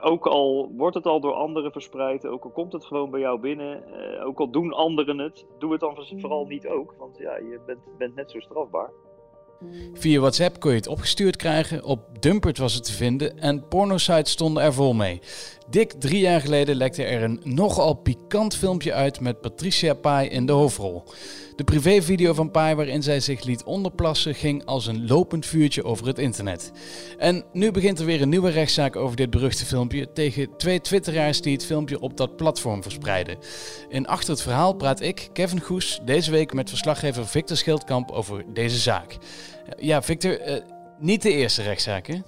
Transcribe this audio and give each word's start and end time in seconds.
ook 0.00 0.26
al 0.26 0.72
wordt 0.76 0.96
het 0.96 1.06
al 1.06 1.20
door 1.20 1.32
anderen 1.32 1.72
verspreid, 1.72 2.26
ook 2.26 2.44
al 2.44 2.50
komt 2.50 2.72
het 2.72 2.84
gewoon 2.84 3.10
bij 3.10 3.20
jou 3.20 3.40
binnen, 3.40 3.82
uh, 3.86 4.26
ook 4.26 4.40
al 4.40 4.50
doen 4.50 4.72
anderen 4.72 5.18
het, 5.18 5.46
doe 5.58 5.72
het 5.72 5.80
dan 5.80 5.96
vooral 6.16 6.46
niet 6.46 6.66
ook. 6.66 6.94
Want 6.98 7.18
ja, 7.18 7.36
je 7.36 7.60
bent, 7.66 7.80
bent 7.98 8.14
net 8.14 8.30
zo 8.30 8.40
strafbaar. 8.40 8.90
Via 9.94 10.20
WhatsApp 10.20 10.60
kon 10.60 10.70
je 10.70 10.76
het 10.76 10.86
opgestuurd 10.86 11.36
krijgen, 11.36 11.84
op 11.84 12.00
Dumpert 12.20 12.58
was 12.58 12.74
het 12.74 12.84
te 12.84 12.92
vinden 12.92 13.38
en 13.38 13.68
pornosites 13.68 14.30
stonden 14.30 14.62
er 14.62 14.72
vol 14.72 14.92
mee. 14.92 15.20
Dik 15.68 15.92
drie 15.92 16.20
jaar 16.20 16.40
geleden 16.40 16.76
lekte 16.76 17.04
er 17.04 17.22
een 17.22 17.40
nogal 17.44 17.94
pikant 17.94 18.56
filmpje 18.56 18.92
uit 18.92 19.20
met 19.20 19.40
Patricia 19.40 19.94
Pai 19.94 20.28
in 20.28 20.46
de 20.46 20.52
hoofdrol. 20.52 21.02
De 21.62 21.70
privévideo 21.72 22.32
van 22.32 22.50
Pai 22.50 22.74
waarin 22.74 23.02
zij 23.02 23.20
zich 23.20 23.44
liet 23.44 23.64
onderplassen 23.64 24.34
ging 24.34 24.64
als 24.64 24.86
een 24.86 25.06
lopend 25.06 25.46
vuurtje 25.46 25.84
over 25.84 26.06
het 26.06 26.18
internet. 26.18 26.72
En 27.18 27.44
nu 27.52 27.70
begint 27.70 27.98
er 27.98 28.06
weer 28.06 28.22
een 28.22 28.28
nieuwe 28.28 28.50
rechtszaak 28.50 28.96
over 28.96 29.16
dit 29.16 29.30
beruchte 29.30 29.66
filmpje 29.66 30.12
tegen 30.12 30.56
twee 30.56 30.80
twitteraars 30.80 31.40
die 31.40 31.52
het 31.52 31.66
filmpje 31.66 32.00
op 32.00 32.16
dat 32.16 32.36
platform 32.36 32.82
verspreiden. 32.82 33.38
In 33.88 34.06
Achter 34.06 34.30
het 34.30 34.42
Verhaal 34.42 34.74
praat 34.74 35.00
ik, 35.00 35.28
Kevin 35.32 35.60
Goes, 35.60 36.00
deze 36.04 36.30
week 36.30 36.52
met 36.52 36.68
verslaggever 36.68 37.26
Victor 37.26 37.56
Schildkamp 37.56 38.10
over 38.10 38.44
deze 38.52 38.78
zaak. 38.78 39.16
Ja, 39.78 40.02
Victor, 40.02 40.48
uh, 40.48 40.56
niet 40.98 41.22
de 41.22 41.32
eerste 41.32 41.62
rechtszaak 41.62 42.06
hè? 42.06 42.18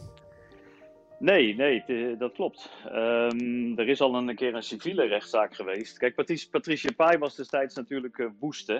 Nee, 1.19 1.55
nee, 1.55 1.85
dat 2.19 2.33
klopt. 2.33 2.71
Um, 2.87 3.79
er 3.79 3.89
is 3.89 4.01
al 4.01 4.15
een 4.15 4.35
keer 4.35 4.55
een 4.55 4.63
civiele 4.63 5.07
rechtszaak 5.07 5.55
geweest. 5.55 5.99
Kijk, 5.99 6.15
Patricia, 6.15 6.49
Patricia 6.51 6.93
Pai 6.97 7.19
was 7.19 7.37
destijds 7.37 7.75
natuurlijk 7.75 8.31
woest, 8.39 8.67
hè? 8.67 8.79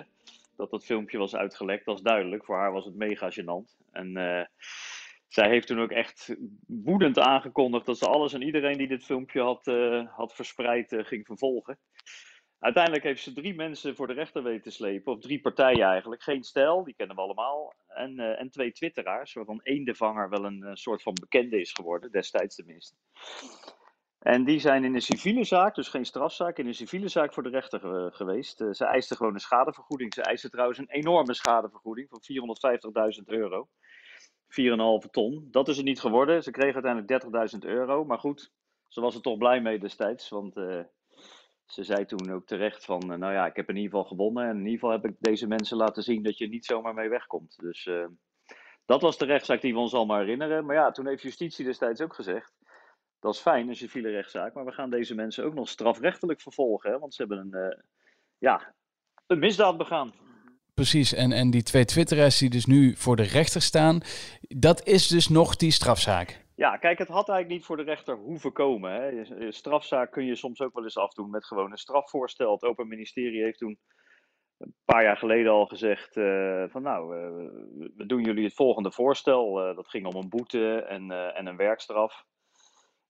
Dat 0.55 0.69
dat 0.69 0.85
filmpje 0.85 1.17
was 1.17 1.35
uitgelekt, 1.35 1.85
dat 1.85 1.95
is 1.95 2.03
duidelijk. 2.03 2.45
Voor 2.45 2.55
haar 2.55 2.71
was 2.71 2.85
het 2.85 2.95
mega 2.95 3.31
gênant. 3.31 3.85
En 3.91 4.17
uh, 4.17 4.45
zij 5.27 5.49
heeft 5.49 5.67
toen 5.67 5.79
ook 5.79 5.91
echt 5.91 6.35
woedend 6.67 7.19
aangekondigd 7.19 7.85
dat 7.85 7.97
ze 7.97 8.07
alles 8.07 8.33
en 8.33 8.41
iedereen 8.41 8.77
die 8.77 8.87
dit 8.87 9.05
filmpje 9.05 9.41
had, 9.41 9.67
uh, 9.67 10.07
had 10.15 10.35
verspreid 10.35 10.95
ging 10.97 11.25
vervolgen. 11.25 11.79
Uiteindelijk 12.59 13.03
heeft 13.03 13.23
ze 13.23 13.33
drie 13.33 13.55
mensen 13.55 13.95
voor 13.95 14.07
de 14.07 14.13
rechter 14.13 14.43
weten 14.43 14.61
te 14.61 14.69
slepen, 14.69 15.13
of 15.13 15.19
drie 15.19 15.41
partijen 15.41 15.85
eigenlijk. 15.87 16.23
Geen 16.23 16.43
stijl, 16.43 16.83
die 16.83 16.95
kennen 16.95 17.15
we 17.15 17.21
allemaal, 17.21 17.73
en, 17.87 18.19
en 18.19 18.49
twee 18.49 18.71
twitteraars, 18.71 19.33
waarvan 19.33 19.61
één 19.61 19.85
de 19.85 19.95
vanger 19.95 20.29
wel 20.29 20.45
een 20.45 20.77
soort 20.77 21.01
van 21.01 21.13
bekende 21.13 21.59
is 21.59 21.71
geworden, 21.71 22.11
destijds 22.11 22.55
tenminste. 22.55 22.95
En 24.25 24.43
die 24.43 24.59
zijn 24.59 24.83
in 24.83 24.95
een 24.95 25.01
civiele 25.01 25.43
zaak, 25.43 25.75
dus 25.75 25.87
geen 25.87 26.05
strafzaak, 26.05 26.57
in 26.57 26.67
een 26.67 26.73
civiele 26.73 27.07
zaak 27.07 27.33
voor 27.33 27.43
de 27.43 27.49
rechter 27.49 27.79
ge 27.79 28.09
geweest. 28.11 28.61
Uh, 28.61 28.71
ze 28.71 28.85
eisten 28.85 29.17
gewoon 29.17 29.33
een 29.33 29.39
schadevergoeding. 29.39 30.13
Ze 30.13 30.21
eisten 30.21 30.51
trouwens 30.51 30.77
een 30.77 30.89
enorme 30.89 31.33
schadevergoeding 31.33 32.09
van 32.09 32.21
450.000 33.19 33.23
euro. 33.25 33.67
4,5 35.05 35.09
ton. 35.11 35.47
Dat 35.51 35.67
is 35.67 35.75
het 35.75 35.85
niet 35.85 35.99
geworden. 35.99 36.43
Ze 36.43 36.51
kregen 36.51 36.83
uiteindelijk 36.83 37.53
30.000 37.53 37.69
euro. 37.69 38.05
Maar 38.05 38.19
goed, 38.19 38.51
ze 38.87 39.01
was 39.01 39.15
er 39.15 39.21
toch 39.21 39.37
blij 39.37 39.61
mee 39.61 39.79
destijds. 39.79 40.29
Want 40.29 40.53
ze 41.65 41.83
zei 41.83 42.05
toen 42.05 42.31
ook 42.31 42.45
terecht 42.45 42.85
van, 42.85 42.99
nou 43.05 43.33
ja, 43.33 43.45
ik 43.45 43.55
heb 43.55 43.69
in 43.69 43.75
ieder 43.75 43.91
geval 43.91 44.07
gewonnen. 44.07 44.43
En 44.43 44.57
in 44.57 44.65
ieder 44.65 44.79
geval 44.79 44.91
heb 44.91 45.05
ik 45.05 45.15
deze 45.19 45.47
mensen 45.47 45.77
laten 45.77 46.03
zien 46.03 46.23
dat 46.23 46.37
je 46.37 46.47
niet 46.47 46.65
zomaar 46.65 46.93
mee 46.93 47.09
wegkomt. 47.09 47.55
Dus 47.59 47.89
dat 48.85 49.01
was 49.01 49.17
de 49.17 49.25
rechtszaak 49.25 49.61
die 49.61 49.73
we 49.73 49.79
ons 49.79 49.93
allemaal 49.93 50.19
herinneren. 50.19 50.65
Maar 50.65 50.75
ja, 50.75 50.91
toen 50.91 51.07
heeft 51.07 51.21
justitie 51.21 51.65
destijds 51.65 52.01
ook 52.01 52.15
gezegd, 52.15 52.53
dat 53.19 53.33
is 53.33 53.39
fijn, 53.39 53.67
een 53.67 53.75
civiele 53.75 54.09
rechtszaak. 54.09 54.53
Maar 54.53 54.65
we 54.65 54.71
gaan 54.71 54.89
deze 54.89 55.15
mensen 55.15 55.43
ook 55.45 55.53
nog 55.53 55.69
strafrechtelijk 55.69 56.41
vervolgen. 56.41 56.91
Hè, 56.91 56.99
want 56.99 57.13
ze 57.13 57.21
hebben 57.21 57.39
een, 57.39 57.69
uh, 57.69 57.77
ja, 58.37 58.73
een 59.27 59.39
misdaad 59.39 59.77
begaan. 59.77 60.13
Precies, 60.73 61.13
en, 61.13 61.31
en 61.31 61.49
die 61.49 61.63
twee 61.63 61.85
twitteraars 61.85 62.37
die 62.37 62.49
dus 62.49 62.65
nu 62.65 62.95
voor 62.95 63.15
de 63.15 63.23
rechter 63.23 63.61
staan, 63.61 64.01
dat 64.41 64.87
is 64.87 65.07
dus 65.07 65.27
nog 65.29 65.55
die 65.55 65.71
strafzaak. 65.71 66.43
Ja, 66.55 66.77
kijk, 66.77 66.97
het 66.97 67.07
had 67.07 67.29
eigenlijk 67.29 67.59
niet 67.59 67.65
voor 67.65 67.77
de 67.77 67.83
rechter 67.83 68.15
hoeven 68.15 68.51
komen. 68.51 68.91
Hè. 68.91 69.51
Strafzaak 69.51 70.11
kun 70.11 70.25
je 70.25 70.35
soms 70.35 70.61
ook 70.61 70.73
wel 70.73 70.83
eens 70.83 70.97
afdoen 70.97 71.29
met 71.29 71.45
gewoon 71.45 71.71
een 71.71 71.77
strafvoorstel. 71.77 72.51
Het 72.51 72.63
Open 72.63 72.87
Ministerie 72.87 73.43
heeft 73.43 73.57
toen 73.57 73.79
een 74.57 74.73
paar 74.85 75.03
jaar 75.03 75.17
geleden 75.17 75.51
al 75.51 75.65
gezegd 75.65 76.15
uh, 76.15 76.63
van 76.67 76.81
nou, 76.81 77.15
uh, 77.15 77.49
we 77.95 78.05
doen 78.05 78.23
jullie 78.23 78.43
het 78.43 78.53
volgende 78.53 78.91
voorstel. 78.91 79.69
Uh, 79.69 79.75
dat 79.75 79.87
ging 79.87 80.05
om 80.05 80.15
een 80.15 80.29
boete 80.29 80.75
en, 80.75 81.35
en 81.35 81.45
een 81.45 81.57
werkstraf. 81.57 82.25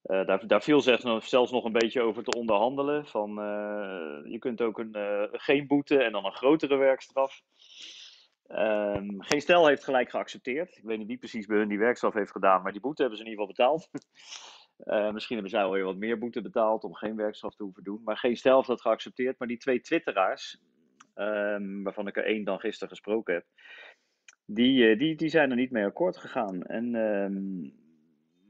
Daar, 0.06 0.48
daar 0.48 0.62
viel 0.62 0.82
zelfs 0.82 1.52
nog 1.52 1.64
een 1.64 1.72
beetje 1.72 2.02
over 2.02 2.24
te 2.24 2.38
onderhandelen. 2.38 3.06
Van, 3.06 3.30
je 4.26 4.38
kunt 4.40 4.62
ook 4.62 4.80
een, 4.80 4.96
geen 5.32 5.68
boete 5.68 6.04
en 6.04 6.12
dan 6.12 6.26
een 6.26 6.36
grotere 6.36 6.76
werkstraf. 6.76 7.42
Um, 8.48 9.22
geen 9.22 9.42
stel 9.42 9.68
heeft 9.68 9.84
gelijk 9.84 10.10
geaccepteerd. 10.10 10.78
Ik 10.78 10.84
weet 10.84 10.98
niet 10.98 11.08
wie 11.08 11.18
precies 11.18 11.46
bij 11.46 11.58
hun 11.58 11.68
die 11.68 11.80
werkstraf 11.80 12.14
heeft 12.14 12.32
gedaan, 12.32 12.62
maar 12.62 12.72
die 12.72 12.82
boete 12.82 13.02
hebben 13.02 13.20
ze 13.20 13.26
in 13.26 13.30
ieder 13.30 13.46
geval 13.46 13.66
betaald. 13.66 13.90
misschien 15.14 15.36
hebben 15.36 15.54
zij 15.54 15.64
alweer 15.64 15.84
wat 15.84 15.96
meer 15.96 16.18
boete 16.18 16.42
betaald 16.42 16.84
om 16.84 16.94
geen 16.94 17.16
werkstraf 17.16 17.56
te 17.56 17.64
hoeven 17.64 17.84
doen. 17.84 18.02
Maar 18.04 18.18
geen 18.18 18.38
stel 18.38 18.56
heeft 18.56 18.68
dat 18.68 18.82
geaccepteerd. 18.82 19.40
Maar 19.40 19.48
die 19.48 19.58
twee 19.58 19.82
twitteraars, 19.82 20.62
um, 21.16 21.84
waarvan 21.84 22.08
ik 22.08 22.18
er 22.18 22.26
één 22.26 22.44
dan 22.44 22.60
gisteren 22.60 22.90
gesproken 22.90 23.34
heb, 23.34 23.46
die, 24.46 24.96
die, 24.96 25.16
die 25.16 25.30
zijn 25.30 25.50
er 25.50 25.56
niet 25.56 25.72
mee 25.72 25.86
akkoord 25.86 26.18
gegaan. 26.18 26.64
En 26.64 26.96
um, 26.96 27.74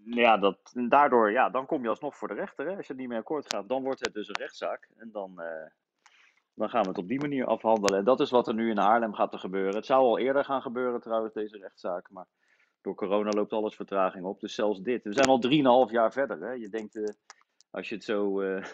ja, 0.06 0.38
dat, 0.38 0.58
daardoor, 0.90 1.32
ja, 1.32 1.50
dan 1.50 1.66
kom 1.66 1.84
je 1.84 1.90
alsnog 1.90 2.16
voor 2.18 2.28
de 2.28 2.34
rechter. 2.34 2.68
Hè? 2.68 2.76
Als 2.76 2.88
je 2.88 2.94
er 2.94 3.00
niet 3.00 3.10
mee 3.10 3.18
akkoord 3.18 3.54
gaat, 3.54 3.70
dan 3.70 3.84
wordt 3.84 4.06
het 4.06 4.14
dus 4.14 4.28
een 4.28 4.38
rechtszaak. 4.38 4.90
En 4.98 5.10
dan, 5.12 5.34
uh, 5.38 5.70
dan 6.54 6.70
gaan 6.70 6.82
we 6.82 6.88
het 6.88 6.98
op 6.98 7.08
die 7.08 7.20
manier 7.20 7.46
afhandelen. 7.46 8.00
En 8.00 8.06
dat 8.06 8.20
is 8.20 8.30
wat 8.30 8.48
er 8.48 8.54
nu 8.54 8.70
in 8.70 8.78
Haarlem 8.78 9.14
gaat 9.14 9.32
te 9.32 9.38
gebeuren. 9.38 9.76
Het 9.76 9.86
zou 9.86 10.02
al 10.02 10.20
eerder 10.20 10.46
gaan 10.46 10.62
gebeuren 10.62 11.02
trouwens, 11.02 11.34
deze 11.34 11.58
rechtszaak. 11.58 12.10
Maar 12.10 12.26
door 12.82 12.96
corona 12.96 13.30
loopt 13.30 13.54
alles 13.54 13.76
vertraging 13.76 14.26
op. 14.26 14.40
Dus 14.40 14.56
zelfs 14.56 14.82
dit. 14.82 15.04
We 15.04 15.14
zijn 15.14 15.28
al 15.28 15.88
3,5 15.88 15.92
jaar 15.92 16.12
verder. 16.12 16.42
Hè? 16.42 16.52
Je 16.52 16.70
denkt, 16.70 16.96
uh, 16.96 17.06
als 17.72 17.90
je 17.90 17.96
het 17.96 18.04
zo... 18.04 18.42
Uh, 18.42 18.66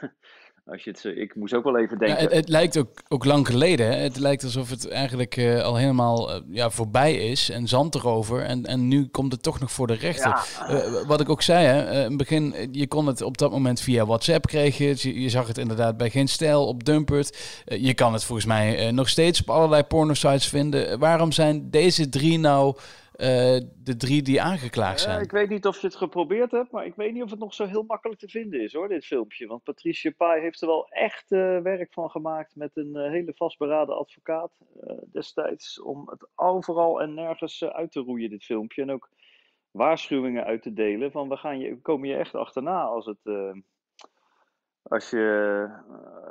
als 0.66 0.83
je 0.83 0.89
het 0.89 1.17
ik 1.17 1.35
moest 1.35 1.53
ook 1.53 1.63
wel 1.63 1.77
even 1.77 1.97
denken. 1.97 2.17
Ja, 2.17 2.23
het, 2.23 2.33
het, 2.33 2.49
lijkt 2.49 2.77
ook, 2.77 3.01
ook 3.07 3.25
lang 3.25 3.47
geleden. 3.47 3.85
Hè? 3.85 3.95
Het 3.95 4.17
lijkt 4.17 4.44
alsof 4.44 4.69
het 4.69 4.88
eigenlijk 4.88 5.38
uh, 5.38 5.63
al 5.63 5.75
helemaal 5.75 6.35
uh, 6.35 6.41
ja, 6.49 6.69
voorbij 6.69 7.16
is 7.16 7.49
en 7.49 7.67
zand 7.67 7.95
erover. 7.95 8.41
En, 8.44 8.66
en 8.66 8.88
nu 8.88 9.07
komt 9.07 9.31
het 9.31 9.44
toch 9.44 9.59
nog 9.59 9.71
voor 9.71 9.88
de 9.88 9.94
rechter. 9.94 10.45
Ja. 10.59 10.73
Uh, 10.73 11.07
wat 11.07 11.21
ik 11.21 11.29
ook 11.29 11.41
zei, 11.41 11.66
hè? 11.66 12.03
in 12.03 12.09
het 12.09 12.17
begin, 12.17 12.55
je 12.71 12.88
kon 12.88 13.07
het 13.07 13.21
op 13.21 13.38
dat 13.38 13.51
moment 13.51 13.81
via 13.81 14.05
WhatsApp 14.05 14.47
kreeg 14.47 14.77
je. 14.77 15.21
Je, 15.21 15.29
zag 15.29 15.47
het 15.47 15.57
inderdaad 15.57 15.97
bij 15.97 16.09
Geen 16.09 16.27
Stijl 16.27 16.67
op 16.67 16.83
Dumpert. 16.83 17.61
je 17.66 17.94
kan 17.94 18.13
het 18.13 18.23
volgens 18.23 18.47
mij 18.47 18.91
nog 18.91 19.09
steeds 19.09 19.41
op 19.41 19.50
allerlei 19.50 19.83
pornosites 19.83 20.47
vinden. 20.47 21.00
Waarom 21.00 21.31
zijn 21.31 21.69
deze 21.69 22.09
drie 22.09 22.39
nou 22.39 22.75
de 23.11 23.95
drie 23.97 24.22
die 24.22 24.41
aangeklaagd 24.41 24.99
zijn. 24.99 25.17
Uh, 25.17 25.23
ik 25.23 25.31
weet 25.31 25.49
niet 25.49 25.66
of 25.66 25.81
je 25.81 25.88
het 25.88 25.95
geprobeerd 25.95 26.51
hebt, 26.51 26.72
maar 26.72 26.85
ik 26.85 26.95
weet 26.95 27.13
niet 27.13 27.23
of 27.23 27.29
het 27.29 27.39
nog 27.39 27.53
zo 27.53 27.66
heel 27.66 27.83
makkelijk 27.83 28.19
te 28.19 28.29
vinden 28.29 28.61
is 28.61 28.73
hoor, 28.73 28.88
dit 28.88 29.05
filmpje. 29.05 29.47
Want 29.47 29.63
Patricia 29.63 30.11
Pai 30.17 30.41
heeft 30.41 30.61
er 30.61 30.67
wel 30.67 30.88
echt 30.89 31.31
uh, 31.31 31.59
werk 31.59 31.94
van 31.94 32.09
gemaakt 32.09 32.55
met 32.55 32.71
een 32.73 32.95
hele 32.95 33.33
vastberaden 33.35 33.97
advocaat 33.97 34.51
destijds. 35.11 35.81
Om 35.81 36.09
het 36.09 36.27
overal 36.35 37.01
en 37.01 37.13
nergens 37.13 37.63
uit 37.63 37.91
te 37.91 38.00
roeien, 38.00 38.29
dit 38.29 38.44
filmpje. 38.44 38.81
En 38.81 38.91
ook 38.91 39.09
waarschuwingen 39.71 40.45
uit 40.45 40.61
te 40.61 40.73
delen 40.73 41.11
van 41.11 41.29
we, 41.29 41.38
gaan 41.38 41.59
je, 41.59 41.69
we 41.69 41.81
komen 41.81 42.09
je 42.09 42.16
echt 42.16 42.35
achterna 42.35 42.83
als 42.83 43.05
het 43.05 43.19
als 44.84 45.09
je, 45.09 45.68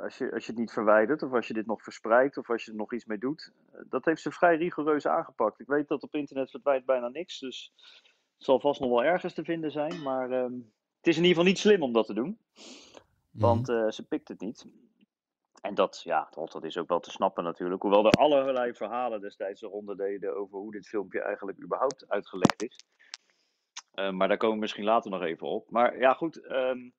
als, 0.01 0.17
je, 0.17 0.31
als 0.31 0.45
je 0.45 0.51
het 0.51 0.59
niet 0.59 0.71
verwijdert, 0.71 1.23
of 1.23 1.33
als 1.33 1.47
je 1.47 1.53
dit 1.53 1.65
nog 1.65 1.83
verspreidt, 1.83 2.37
of 2.37 2.49
als 2.49 2.65
je 2.65 2.71
er 2.71 2.77
nog 2.77 2.93
iets 2.93 3.05
mee 3.05 3.17
doet. 3.17 3.51
Dat 3.89 4.05
heeft 4.05 4.21
ze 4.21 4.31
vrij 4.31 4.57
rigoureus 4.57 5.07
aangepakt. 5.07 5.59
Ik 5.59 5.67
weet 5.67 5.87
dat 5.87 6.03
op 6.03 6.15
internet 6.15 6.49
verdwijnt 6.49 6.85
bijna 6.85 7.07
niks, 7.07 7.39
dus 7.39 7.73
het 8.35 8.43
zal 8.45 8.59
vast 8.59 8.79
nog 8.79 8.89
wel 8.89 9.03
ergens 9.03 9.33
te 9.33 9.43
vinden 9.43 9.71
zijn. 9.71 10.01
Maar 10.01 10.31
uh, 10.31 10.43
het 10.97 11.07
is 11.07 11.17
in 11.17 11.23
ieder 11.23 11.27
geval 11.27 11.43
niet 11.43 11.59
slim 11.59 11.83
om 11.83 11.93
dat 11.93 12.05
te 12.05 12.13
doen, 12.13 12.39
want 13.31 13.69
uh, 13.69 13.89
ze 13.89 14.07
pikt 14.07 14.27
het 14.27 14.39
niet. 14.39 14.65
En 15.61 15.75
dat, 15.75 16.01
ja, 16.03 16.29
dat 16.33 16.63
is 16.63 16.77
ook 16.77 16.87
wel 16.87 16.99
te 16.99 17.11
snappen 17.11 17.43
natuurlijk. 17.43 17.81
Hoewel 17.81 18.05
er 18.05 18.11
allerlei 18.11 18.73
verhalen 18.73 19.21
destijds 19.21 19.61
eronder 19.61 19.97
deden 19.97 20.35
over 20.35 20.57
hoe 20.57 20.71
dit 20.71 20.87
filmpje 20.87 21.21
eigenlijk 21.21 21.63
überhaupt 21.63 22.09
uitgelekt 22.09 22.63
is. 22.63 22.85
Uh, 23.95 24.09
maar 24.09 24.27
daar 24.27 24.37
komen 24.37 24.55
we 24.55 24.61
misschien 24.61 24.83
later 24.83 25.11
nog 25.11 25.21
even 25.21 25.47
op. 25.47 25.69
Maar 25.69 25.99
ja, 25.99 26.13
goed. 26.13 26.51
Um, 26.51 26.93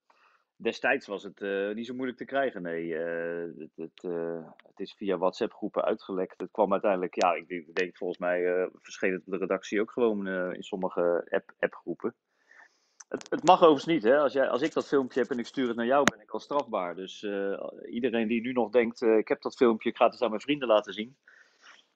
Destijds 0.63 1.07
was 1.07 1.23
het 1.23 1.41
uh, 1.41 1.75
niet 1.75 1.87
zo 1.87 1.95
moeilijk 1.95 2.19
te 2.19 2.25
krijgen. 2.25 2.63
Nee, 2.63 2.85
uh, 2.85 3.59
het, 3.59 3.71
het, 3.77 4.03
uh, 4.05 4.47
het, 4.57 4.81
is 4.81 4.95
via 4.95 5.19
WhatsApp-groepen 5.19 5.85
uitgelekt. 5.85 6.41
Het 6.41 6.51
kwam 6.51 6.73
uiteindelijk, 6.73 7.15
ja, 7.15 7.35
ik 7.35 7.75
denk, 7.75 7.97
volgens 7.97 8.19
mij 8.19 8.69
verscheen 8.73 9.13
het 9.13 9.23
de 9.25 9.37
redactie 9.37 9.81
ook 9.81 9.91
gewoon 9.91 10.29
in 10.29 10.63
sommige 10.63 11.27
app-groepen. 11.59 12.09
App 12.09 12.17
het, 13.09 13.31
het, 13.31 13.45
mag 13.45 13.57
overigens 13.57 13.87
niet, 13.87 14.03
hè. 14.03 14.19
Als, 14.19 14.33
jij, 14.33 14.49
als 14.49 14.63
ik 14.63 14.73
dat 14.73 14.89
filmpje 14.89 15.21
heb 15.21 15.31
en 15.31 15.39
ik 15.39 15.47
stuur 15.47 15.69
het 15.69 15.77
naar 15.77 15.87
jou, 15.87 16.05
ben 16.11 16.21
ik 16.21 16.31
al 16.31 16.41
strafbaar. 16.41 16.95
Dus 16.95 17.27
iedereen 17.91 18.29
die 18.29 18.41
nu 18.41 18.53
nog 18.53 18.71
denkt, 18.71 19.03
ik 19.03 19.29
heb 19.29 19.43
dat 19.43 19.57
filmpje, 19.57 19.89
ik 19.89 19.97
ga 19.97 20.07
het 20.09 20.23
aan 20.23 20.29
mijn 20.29 20.41
vrienden 20.41 20.69
laten 20.69 20.93
zien. 20.93 21.17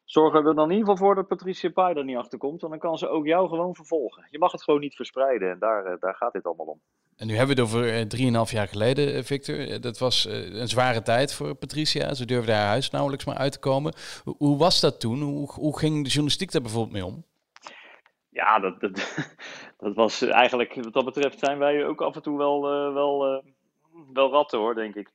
Zorgen 0.04 0.42
we 0.42 0.48
er 0.48 0.54
dan 0.54 0.70
in 0.70 0.76
ieder 0.76 0.88
geval 0.88 1.06
voor 1.06 1.14
dat 1.14 1.26
Patricia 1.26 1.70
Pai 1.70 1.94
er 1.94 2.04
niet 2.04 2.16
achter 2.16 2.38
komt. 2.38 2.60
Want 2.60 2.72
dan 2.72 2.80
kan 2.80 2.98
ze 2.98 3.08
ook 3.08 3.26
jou 3.26 3.48
gewoon 3.48 3.74
vervolgen. 3.74 4.26
Je 4.30 4.38
mag 4.38 4.52
het 4.52 4.62
gewoon 4.62 4.80
niet 4.80 4.96
verspreiden 4.96 5.50
en 5.50 5.58
daar, 5.58 5.98
daar 5.98 6.14
gaat 6.14 6.32
dit 6.32 6.44
allemaal 6.44 6.66
om. 6.66 6.80
En 7.16 7.26
nu 7.26 7.36
hebben 7.36 7.56
we 7.56 7.62
het 7.62 7.70
over 7.72 8.08
drieënhalf 8.08 8.50
jaar 8.50 8.68
geleden, 8.68 9.24
Victor. 9.24 9.80
Dat 9.80 9.98
was 9.98 10.24
een 10.24 10.68
zware 10.68 11.02
tijd 11.02 11.34
voor 11.34 11.54
Patricia. 11.54 12.14
Ze 12.14 12.26
durfde 12.26 12.52
haar 12.52 12.66
huis 12.66 12.90
nauwelijks 12.90 13.24
maar 13.24 13.36
uit 13.36 13.52
te 13.52 13.58
komen. 13.58 13.94
Hoe 14.24 14.58
was 14.58 14.80
dat 14.80 15.00
toen? 15.00 15.20
Hoe, 15.20 15.52
hoe 15.52 15.78
ging 15.78 15.94
de 15.94 16.08
journalistiek 16.08 16.52
daar 16.52 16.62
bijvoorbeeld 16.62 16.92
mee 16.92 17.04
om? 17.04 17.24
ja, 18.36 18.58
dat, 18.58 18.80
dat, 18.80 19.16
dat 19.78 19.94
was 19.94 20.22
eigenlijk, 20.22 20.74
wat 20.74 20.92
dat 20.92 21.04
betreft 21.04 21.38
zijn 21.38 21.58
wij 21.58 21.86
ook 21.86 22.00
af 22.00 22.14
en 22.14 22.22
toe 22.22 22.38
wel, 22.38 22.62
wel, 22.92 23.42
wel 24.12 24.30
ratten 24.30 24.58
hoor, 24.58 24.74
denk 24.74 24.94
ik. 24.94 25.10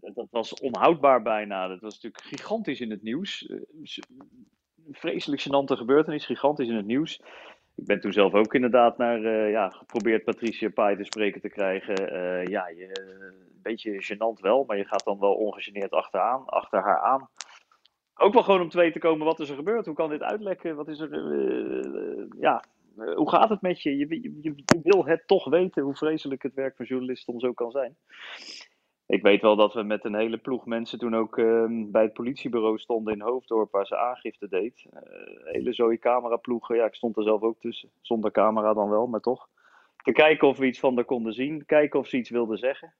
Dat 0.00 0.26
was 0.30 0.54
onhoudbaar 0.54 1.22
bijna. 1.22 1.68
Dat 1.68 1.80
was 1.80 1.94
natuurlijk 1.94 2.24
gigantisch 2.24 2.80
in 2.80 2.90
het 2.90 3.02
nieuws. 3.02 3.48
Vreselijk 4.90 5.42
gênante 5.42 5.76
gebeurtenis, 5.76 6.26
gigantisch 6.26 6.68
in 6.68 6.76
het 6.76 6.86
nieuws 6.86 7.20
ik 7.74 7.86
ben 7.86 8.00
toen 8.00 8.12
zelf 8.12 8.34
ook 8.34 8.54
inderdaad 8.54 8.98
naar, 8.98 9.20
uh, 9.20 9.50
ja, 9.50 9.70
geprobeerd 9.70 10.24
Patricia 10.24 10.70
Pai 10.70 10.96
te 10.96 11.04
spreken 11.04 11.40
te 11.40 11.48
krijgen. 11.48 12.12
Uh, 12.12 12.46
ja, 12.46 12.68
je, 12.68 12.90
een 12.92 13.62
beetje 13.62 14.04
gênant 14.04 14.40
wel, 14.40 14.64
maar 14.64 14.76
je 14.76 14.86
gaat 14.86 15.04
dan 15.04 15.18
wel 15.18 15.34
ongegeneerd 15.34 15.90
achteraan, 15.90 16.46
achter 16.46 16.82
haar 16.82 17.00
aan. 17.00 17.28
Ook 18.14 18.32
wel 18.32 18.42
gewoon 18.42 18.60
om 18.60 18.68
te 18.68 18.76
weten 18.76 19.00
te 19.00 19.06
komen 19.06 19.26
wat 19.26 19.40
is 19.40 19.48
er 19.48 19.56
gebeurd. 19.56 19.86
Hoe 19.86 19.94
kan 19.94 20.10
dit 20.10 20.22
uitlekken? 20.22 20.76
Wat 20.76 20.88
is 20.88 21.00
er, 21.00 21.10
uh, 21.12 22.26
ja, 22.40 22.64
hoe 23.14 23.30
gaat 23.30 23.48
het 23.48 23.60
met 23.60 23.82
je? 23.82 23.96
Je, 23.96 24.20
je? 24.40 24.80
wil 24.82 25.06
het 25.06 25.26
toch 25.26 25.44
weten 25.44 25.82
hoe 25.82 25.96
vreselijk 25.96 26.42
het 26.42 26.54
werk 26.54 26.76
van 26.76 26.86
journalisten 26.86 27.32
soms 27.32 27.44
ook 27.44 27.56
kan 27.56 27.70
zijn 27.70 27.96
ik 29.12 29.22
weet 29.22 29.42
wel 29.42 29.56
dat 29.56 29.74
we 29.74 29.82
met 29.82 30.04
een 30.04 30.14
hele 30.14 30.38
ploeg 30.38 30.66
mensen 30.66 30.98
toen 30.98 31.16
ook 31.16 31.38
ehm, 31.38 31.90
bij 31.90 32.02
het 32.02 32.12
politiebureau 32.12 32.78
stonden 32.78 33.14
in 33.14 33.20
Hoofddorp 33.20 33.70
waar 33.70 33.86
ze 33.86 33.96
aangifte 33.96 34.48
deed. 34.48 34.86
Uh, 34.94 35.00
hele 35.44 35.72
zoie 35.72 35.98
cameraploegen. 35.98 36.76
Ja, 36.76 36.84
ik 36.84 36.94
stond 36.94 37.16
er 37.16 37.22
zelf 37.22 37.42
ook 37.42 37.60
tussen. 37.60 37.90
Zonder 38.00 38.30
camera 38.30 38.74
dan 38.74 38.88
wel, 38.88 39.06
maar 39.06 39.20
toch. 39.20 39.48
Te 39.96 40.12
kijken 40.12 40.48
of 40.48 40.58
we 40.58 40.66
iets 40.66 40.78
van 40.78 40.94
haar 40.94 41.04
konden 41.04 41.32
zien. 41.32 41.66
Kijken 41.66 42.00
of 42.00 42.06
ze 42.06 42.16
iets 42.16 42.30
wilde 42.30 42.56
zeggen. 42.56 42.94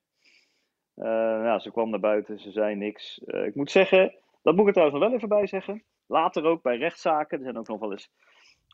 Uh, 0.97 1.59
ze 1.59 1.71
kwam 1.71 1.91
naar 1.91 2.01
buiten, 2.01 2.39
ze 2.39 2.51
zei 2.51 2.75
niks. 2.75 3.21
Uh, 3.27 3.47
ik 3.47 3.55
moet 3.55 3.71
zeggen, 3.71 4.15
dat 4.43 4.55
moet 4.55 4.63
ik 4.63 4.67
er 4.67 4.73
trouwens 4.73 4.99
nog 4.99 5.09
wel 5.09 5.17
even 5.17 5.29
bij 5.29 5.47
zeggen. 5.47 5.83
Later 6.07 6.45
ook 6.45 6.63
bij 6.63 6.77
rechtszaken. 6.77 7.39
Er 7.39 7.45
zijn 7.45 7.59
ook 7.59 7.69
nog 7.69 7.81
wel 7.81 7.91
eens 7.91 8.11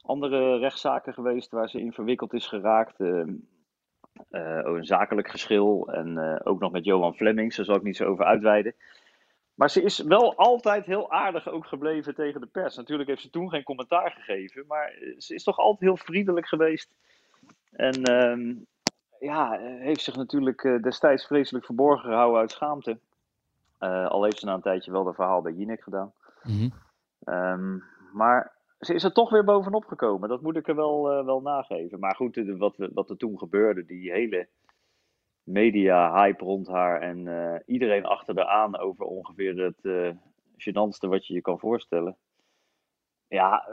andere 0.03 0.59
rechtszaken 0.59 1.13
geweest 1.15 1.51
waar 1.51 1.69
ze 1.69 1.81
in 1.81 1.93
verwikkeld 1.93 2.33
is 2.33 2.47
geraakt. 2.47 2.99
Ehm, 4.31 4.59
uh, 4.59 4.77
een 4.77 4.85
zakelijk 4.85 5.29
geschil 5.29 5.89
en 5.93 6.17
uh, 6.17 6.37
ook 6.43 6.61
nog 6.61 6.73
met 6.73 6.85
Johan 6.85 7.15
Flemings, 7.15 7.57
daar 7.57 7.65
zal 7.65 7.77
ik 7.77 7.83
niet 7.83 7.97
zo 7.97 8.05
over 8.05 8.25
uitweiden. 8.25 8.75
Maar 9.55 9.71
ze 9.71 9.83
is 9.83 9.99
wel 9.99 10.37
altijd 10.37 10.87
heel 10.87 11.11
aardig 11.11 11.49
ook 11.49 11.67
gebleven 11.67 12.15
tegen 12.15 12.41
de 12.41 12.47
pers. 12.47 12.77
Natuurlijk 12.77 13.09
heeft 13.09 13.23
ze 13.23 13.31
toen 13.31 13.51
geen 13.51 13.63
commentaar 13.63 14.11
gegeven, 14.11 14.65
maar 14.67 14.93
ze 15.17 15.35
is 15.35 15.43
toch 15.43 15.59
altijd 15.59 15.81
heel 15.81 15.97
vriendelijk 15.97 16.47
geweest. 16.49 16.95
En 17.71 18.11
uh, 18.11 18.57
ja, 19.19 19.59
heeft 19.61 20.01
zich 20.01 20.17
natuurlijk 20.17 20.79
destijds 20.83 21.27
vreselijk 21.27 21.65
verborgen 21.65 22.09
gehouden 22.09 22.41
uit 22.41 22.51
schaamte. 22.51 22.99
al 24.09 24.25
heeft 24.25 24.39
ze 24.39 24.47
na 24.47 24.55
een 24.55 24.61
tijdje 24.61 24.91
wel 24.93 25.05
dat 25.05 25.15
verhaal 25.15 25.43
bij 25.43 25.53
Jinek 25.53 25.83
gedaan. 25.83 26.13
Mm 26.43 26.73
-hmm. 27.25 27.83
maar 28.13 28.58
ze 28.79 28.95
is 28.95 29.05
er 29.05 29.13
toch 29.13 29.31
weer 29.31 29.45
bovenop 29.45 29.85
gekomen. 29.85 30.29
Dat 30.29 30.43
moet 30.43 30.57
ik 30.57 30.69
er 30.69 30.77
wel, 30.77 31.19
uh, 31.19 31.25
wel 31.25 31.41
nageven. 31.41 31.99
Maar 31.99 32.15
goed, 32.15 32.43
wat, 32.59 32.75
wat 32.77 33.11
er 33.11 33.17
toen 33.17 33.39
gebeurde, 33.39 33.85
die 33.85 34.13
hele 34.13 34.49
media-hype 35.43 36.45
rond 36.45 36.69
haar 36.69 37.01
en 37.01 37.27
uh, 37.27 37.55
iedereen 37.67 38.05
achter 38.05 38.35
de 38.35 38.47
aan 38.47 38.79
over 38.79 39.05
ongeveer 39.05 39.65
het 39.65 39.79
uh, 39.83 40.11
gênantste 40.57 41.09
wat 41.09 41.27
je 41.27 41.35
je 41.35 41.41
kan 41.41 41.59
voorstellen. 41.59 42.17
Ja, 43.29 43.69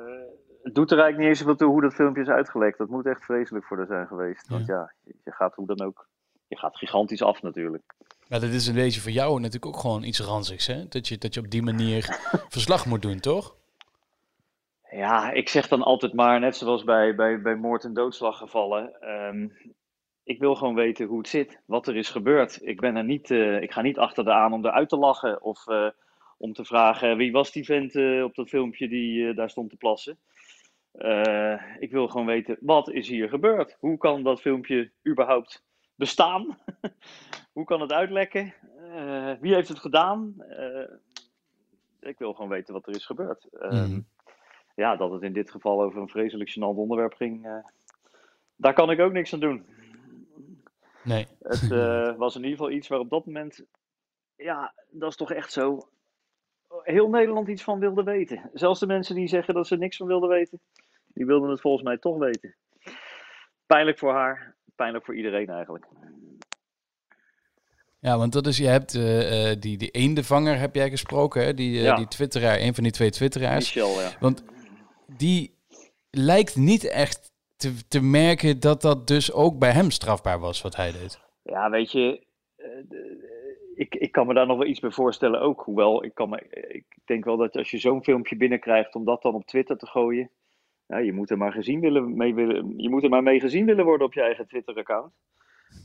het 0.63 0.75
doet 0.75 0.92
er 0.92 1.00
eigenlijk 1.00 1.18
niet 1.18 1.28
eens 1.28 1.40
zoveel 1.40 1.56
toe 1.56 1.69
hoe 1.69 1.81
dat 1.81 1.94
filmpje 1.94 2.22
is 2.22 2.28
uitgelekt. 2.28 2.78
Dat 2.78 2.90
moet 2.90 3.06
echt 3.06 3.25
vreselijk 3.25 3.66
voor 3.66 3.78
haar 3.78 3.86
zijn 3.86 4.07
geweest. 4.07 4.48
Want 4.48 4.66
ja, 4.66 4.94
je 5.04 5.31
gaat 5.31 5.56
hoe 5.56 5.68
dan 5.68 5.81
ook, 5.81 6.07
je 6.48 6.57
gaat 6.57 6.78
gigantisch 6.78 7.22
af 7.22 7.42
natuurlijk. 7.42 7.94
Ja, 8.28 8.40
dat 8.40 8.50
is 8.50 8.68
een 8.68 8.74
beetje 8.74 9.02
voor 9.02 9.12
jou 9.12 9.36
natuurlijk 9.36 9.66
ook 9.66 9.80
gewoon 9.80 10.04
iets 10.04 10.19
ranzigs, 10.19 10.68
hè? 10.68 10.88
Dat 10.88 11.07
je, 11.07 11.18
dat 11.18 11.34
je 11.34 11.40
op 11.40 11.50
die 11.50 11.63
manier 11.63 12.19
verslag 12.56 12.86
moet 12.86 13.02
doen, 13.02 13.19
toch? 13.19 13.56
Ja, 14.95 15.31
ik 15.31 15.50
zeg 15.50 15.68
dan 15.68 15.81
altijd 15.81 16.13
maar, 16.13 16.39
net 16.39 16.56
zoals 16.56 16.83
bij, 16.83 17.15
bij, 17.15 17.42
bij 17.42 17.56
moord- 17.56 17.83
en 17.83 17.94
doodslaggevallen. 17.94 19.09
Um, 19.09 19.57
ik 20.24 20.39
wil 20.39 20.56
gewoon 20.56 20.75
weten 20.75 21.06
hoe 21.06 21.18
het 21.18 21.27
zit, 21.27 21.62
wat 21.65 21.88
er 21.88 21.95
is 21.95 22.09
gebeurd. 22.09 22.59
Ik, 22.62 22.80
ben 22.80 22.95
er 22.95 23.03
niet, 23.03 23.30
uh, 23.30 23.62
ik 23.62 23.71
ga 23.71 23.81
niet 23.81 23.97
achter 23.97 24.24
de 24.24 24.31
aan 24.31 24.53
om 24.53 24.65
eruit 24.65 24.89
te 24.89 24.97
lachen 24.97 25.42
of 25.42 25.68
uh, 25.68 25.89
om 26.38 26.53
te 26.53 26.65
vragen 26.65 27.18
wie 27.18 27.31
was 27.31 27.51
die 27.51 27.65
vent 27.65 27.95
uh, 27.95 28.24
op 28.24 28.36
dat 28.36 28.50
filmpje 28.50 28.88
die 28.88 29.33
daar 29.33 29.50
stond 29.50 29.69
te 29.69 29.77
plassen. 29.77 30.18
ik 31.80 31.92
wil 31.92 32.07
gewoon 32.07 32.25
weten, 32.25 32.57
wat 32.59 32.89
is 32.89 33.07
hier 33.07 33.30
gebeurd? 33.30 33.77
Hoe 33.80 33.97
kan 33.97 34.24
dat 34.24 34.42
filmpje 34.42 34.92
überhaupt 35.07 35.63
bestaan? 35.95 36.57
hoe 37.53 37.65
kan 37.65 37.81
het 37.81 37.92
uitlekken? 37.92 38.53
wie 39.39 39.53
heeft 39.53 39.69
het 39.69 39.80
gedaan? 39.80 40.36
ik 42.00 42.18
wil 42.18 42.33
gewoon 42.33 42.50
weten 42.50 42.74
wat 42.74 42.88
er 42.88 42.95
is 42.95 43.06
gebeurd. 43.06 43.47
Mm 43.69 44.06
ja, 44.75 44.95
dat 44.95 45.12
het 45.12 45.22
in 45.22 45.33
dit 45.33 45.51
geval 45.51 45.81
over 45.81 46.01
een 46.01 46.10
vreselijk 46.10 46.50
gênant 46.50 46.77
onderwerp 46.77 47.13
ging, 47.13 47.45
uh, 47.45 47.66
daar 48.56 48.74
kan 48.74 48.92
ik 48.92 49.00
ook 49.00 49.12
niks 49.12 49.33
aan 49.33 49.39
doen. 49.39 49.66
Nee. 51.04 51.27
Het 51.42 51.72
uh, 51.72 52.16
was 52.24 52.36
in 52.36 52.44
ieder 52.44 52.57
geval 52.57 52.72
iets 52.72 52.88
waar 52.88 53.00
op 53.00 53.10
dat 53.10 53.25
moment, 53.25 53.63
ja, 54.36 54.74
dat 54.89 55.10
is 55.10 55.16
toch 55.16 55.31
echt 55.31 55.51
zo, 55.51 55.89
heel 56.83 57.10
Nederland 57.10 57.48
iets 57.48 57.63
van 57.63 57.80
wilde 57.80 58.04
weten. 58.04 58.50
Zelfs 58.54 58.80
de 58.80 58.88
mensen 58.88 59.16
die 59.16 59.27
zeggen 59.27 59.54
dat 59.54 59.68
ze 59.68 59.77
niks 59.77 59.98
van 59.98 60.07
wilden 60.07 60.30
weten, 60.30 60.60
die 61.07 61.25
wilden 61.25 61.50
het 61.50 61.62
volgens 61.62 61.83
mij 61.83 61.98
toch 61.98 62.18
weten. 62.18 62.56
Pijnlijk 63.66 64.00
voor 64.00 64.13
haar, 64.13 64.56
pijnlijk 64.75 65.06
voor 65.06 65.16
iedereen 65.16 65.50
eigenlijk. 65.50 65.86
Ja, 68.00 68.18
want 68.18 68.33
dat 68.33 68.48
is, 68.48 68.57
je 68.57 68.68
hebt 68.68 68.94
uh, 68.94 69.51
die, 69.60 69.78
die 69.78 69.89
eendevanger 69.89 70.60
heb 70.60 70.75
jij 70.75 70.89
gesproken, 70.89 71.45
hè? 71.45 71.54
Die, 71.54 71.78
uh, 71.78 71.83
ja. 71.83 71.95
die 71.95 72.07
twitteraar, 72.07 72.60
een 72.60 72.74
van 72.74 72.83
die 72.83 72.92
twee 72.92 73.10
twitteraars. 73.10 73.74
Michel, 73.74 74.01
ja. 74.01 74.12
Want 74.19 74.44
die 75.07 75.56
lijkt 76.10 76.56
niet 76.56 76.90
echt 76.90 77.31
te, 77.56 77.88
te 77.88 78.02
merken 78.02 78.60
dat 78.60 78.81
dat 78.81 79.07
dus 79.07 79.34
ook 79.34 79.60
bij 79.60 79.72
hem 79.72 79.92
strafbaar 79.92 80.40
was 80.40 80.62
wat 80.62 80.75
hij 80.75 80.92
deed. 80.92 81.24
Ja, 81.44 81.69
weet 81.69 81.92
je, 81.92 82.25
ik, 83.75 83.96
ik 83.96 84.12
kan 84.12 84.28
me 84.28 84.34
daar 84.34 84.48
nog 84.48 84.57
wel 84.57 84.68
iets 84.68 84.80
bij 84.80 84.92
voorstellen 84.92 85.42
ook. 85.42 85.62
Hoewel, 85.62 86.04
ik, 86.04 86.13
kan 86.13 86.30
me, 86.30 86.48
ik 86.68 86.86
denk 87.06 87.25
wel 87.25 87.38
dat 87.38 87.56
als 87.56 87.72
je 87.72 87.78
zo'n 87.78 88.04
filmpje 88.04 88.38
binnenkrijgt 88.38 88.96
om 88.96 89.06
dat 89.06 89.22
dan 89.22 89.34
op 89.34 89.46
Twitter 89.46 89.78
te 89.78 89.88
gooien. 89.88 90.30
Ja, 90.88 90.98
je 90.98 91.13
moet 91.13 91.30
er 91.30 91.38
maar 91.38 91.52
gezien 91.52 91.80
willen, 91.80 92.18
mee 92.18 92.34
willen, 92.34 92.74
je 92.78 92.90
moet 92.90 93.04
er 93.04 93.10
maar 93.10 93.24
mee 93.24 93.40
gezien 93.40 93.66
willen 93.66 93.86
worden 93.86 94.07
op 94.07 94.13
je 94.13 94.22
eigen 94.22 94.48
Twitter-account. 94.48 95.13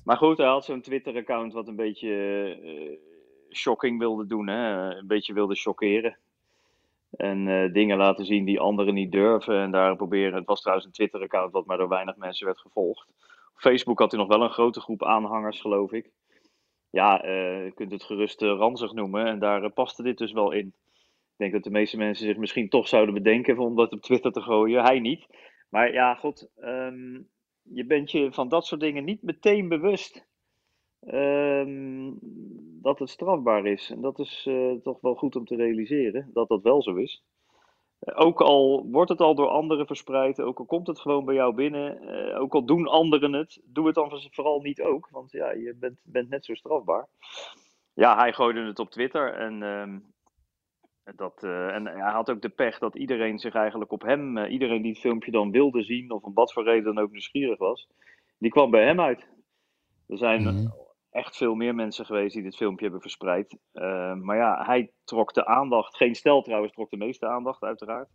Maar 0.04 0.16
goed, 0.16 0.38
hij 0.38 0.46
had 0.46 0.64
zo'n 0.64 0.80
Twitter-account 0.80 1.52
wat 1.52 1.68
een 1.68 1.76
beetje 1.76 2.08
uh, 2.64 2.98
shocking 3.56 3.98
wilde 3.98 4.26
doen. 4.26 4.48
Hè? 4.48 4.94
Een 4.96 5.06
beetje 5.06 5.32
wilde 5.32 5.54
chockeren. 5.54 6.18
En 7.16 7.46
uh, 7.46 7.72
dingen 7.72 7.96
laten 7.96 8.24
zien 8.24 8.44
die 8.44 8.60
anderen 8.60 8.94
niet 8.94 9.12
durven. 9.12 9.60
En 9.60 9.70
daar 9.70 9.96
proberen. 9.96 10.34
Het 10.34 10.46
was 10.46 10.60
trouwens 10.60 10.86
een 10.86 10.92
Twitter-account 10.92 11.52
wat 11.52 11.66
maar 11.66 11.76
door 11.76 11.88
weinig 11.88 12.16
mensen 12.16 12.46
werd 12.46 12.60
gevolgd. 12.60 13.08
Facebook 13.54 13.98
had 13.98 14.10
hij 14.10 14.20
nog 14.20 14.28
wel 14.28 14.42
een 14.42 14.50
grote 14.50 14.80
groep 14.80 15.04
aanhangers, 15.04 15.60
geloof 15.60 15.92
ik. 15.92 16.10
Ja, 16.90 17.24
uh, 17.24 17.64
je 17.64 17.72
kunt 17.74 17.92
het 17.92 18.04
gerust 18.04 18.42
ranzig 18.42 18.92
noemen. 18.92 19.26
En 19.26 19.38
daar 19.38 19.70
paste 19.70 20.02
dit 20.02 20.18
dus 20.18 20.32
wel 20.32 20.52
in. 20.52 20.66
Ik 20.66 21.36
denk 21.36 21.52
dat 21.52 21.62
de 21.72 21.78
meeste 21.78 21.96
mensen 21.96 22.26
zich 22.26 22.36
misschien 22.36 22.68
toch 22.68 22.88
zouden 22.88 23.14
bedenken 23.14 23.58
om 23.58 23.76
dat 23.76 23.92
op 23.92 24.00
Twitter 24.00 24.32
te 24.32 24.40
gooien. 24.40 24.82
Hij 24.82 25.00
niet. 25.00 25.26
Maar 25.68 25.92
ja, 25.92 26.14
god. 26.14 26.50
Um, 26.60 27.28
je 27.62 27.86
bent 27.86 28.10
je 28.10 28.32
van 28.32 28.48
dat 28.48 28.66
soort 28.66 28.80
dingen 28.80 29.04
niet 29.04 29.22
meteen 29.22 29.68
bewust 29.68 30.26
um, 31.06 32.18
dat 32.82 32.98
het 32.98 33.10
strafbaar 33.10 33.66
is. 33.66 33.90
En 33.90 34.00
dat 34.00 34.18
is 34.18 34.46
uh, 34.48 34.72
toch 34.82 35.00
wel 35.00 35.14
goed 35.14 35.36
om 35.36 35.44
te 35.44 35.56
realiseren, 35.56 36.30
dat 36.32 36.48
dat 36.48 36.62
wel 36.62 36.82
zo 36.82 36.94
is. 36.94 37.22
Uh, 38.00 38.14
ook 38.20 38.40
al 38.40 38.86
wordt 38.90 39.10
het 39.10 39.20
al 39.20 39.34
door 39.34 39.48
anderen 39.48 39.86
verspreid, 39.86 40.40
ook 40.40 40.58
al 40.58 40.64
komt 40.64 40.86
het 40.86 41.00
gewoon 41.00 41.24
bij 41.24 41.34
jou 41.34 41.54
binnen, 41.54 42.02
uh, 42.02 42.40
ook 42.40 42.54
al 42.54 42.64
doen 42.64 42.86
anderen 42.86 43.32
het, 43.32 43.60
doe 43.64 43.86
het 43.86 43.94
dan 43.94 44.20
vooral 44.30 44.60
niet 44.60 44.82
ook, 44.82 45.08
want 45.10 45.32
ja, 45.32 45.50
je 45.50 45.74
bent, 45.74 46.00
bent 46.04 46.28
net 46.28 46.44
zo 46.44 46.54
strafbaar. 46.54 47.08
Ja, 47.94 48.16
hij 48.16 48.32
gooide 48.32 48.64
het 48.64 48.78
op 48.78 48.90
Twitter 48.90 49.34
en 49.34 49.62
um, 49.62 50.12
dat, 51.16 51.42
en 51.42 51.86
hij 51.86 52.12
had 52.12 52.30
ook 52.30 52.42
de 52.42 52.48
pech 52.48 52.78
dat 52.78 52.96
iedereen 52.96 53.38
zich 53.38 53.54
eigenlijk 53.54 53.92
op 53.92 54.02
hem, 54.02 54.38
iedereen 54.38 54.82
die 54.82 54.90
het 54.90 55.00
filmpje 55.00 55.30
dan 55.30 55.50
wilde 55.50 55.82
zien, 55.82 56.10
of 56.10 56.22
om 56.22 56.34
wat 56.34 56.52
voor 56.52 56.64
reden 56.64 56.94
dan 56.94 57.04
ook 57.04 57.10
nieuwsgierig 57.10 57.58
was, 57.58 57.88
die 58.38 58.50
kwam 58.50 58.70
bij 58.70 58.84
hem 58.84 59.00
uit. 59.00 59.28
Er 60.06 60.18
zijn 60.18 60.42
-hmm. 60.42 60.79
Echt 61.10 61.36
veel 61.36 61.54
meer 61.54 61.74
mensen 61.74 62.06
geweest 62.06 62.34
die 62.34 62.42
dit 62.42 62.56
filmpje 62.56 62.82
hebben 62.82 63.00
verspreid. 63.00 63.58
Uh, 63.74 64.14
maar 64.14 64.36
ja, 64.36 64.64
hij 64.64 64.90
trok 65.04 65.34
de 65.34 65.46
aandacht. 65.46 65.96
Geen 65.96 66.14
stel 66.14 66.42
trouwens 66.42 66.72
trok 66.72 66.90
de 66.90 66.96
meeste 66.96 67.26
aandacht, 67.26 67.62
uiteraard. 67.62 68.08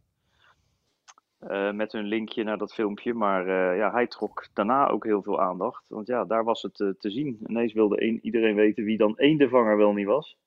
met 1.73 1.91
hun 1.91 2.05
linkje 2.05 2.43
naar 2.43 2.57
dat 2.57 2.73
filmpje. 2.73 3.13
Maar 3.13 3.47
ja, 3.75 3.91
hij 3.91 4.07
trok 4.07 4.47
daarna 4.53 4.87
ook 4.87 5.03
heel 5.03 5.23
veel 5.23 5.41
aandacht. 5.41 5.85
Want 5.89 6.07
ja, 6.07 6.25
daar 6.25 6.43
was 6.43 6.61
het 6.61 6.73
te 6.73 7.11
zien. 7.11 7.39
Ineens 7.47 7.73
wilde 7.73 8.03
een, 8.03 8.19
iedereen 8.21 8.55
weten 8.55 8.83
wie 8.83 8.97
dan 8.97 9.17
één 9.17 9.37
de 9.37 9.49
vanger 9.49 9.77
wel 9.77 9.93
niet 9.93 10.05
was. 10.05 10.37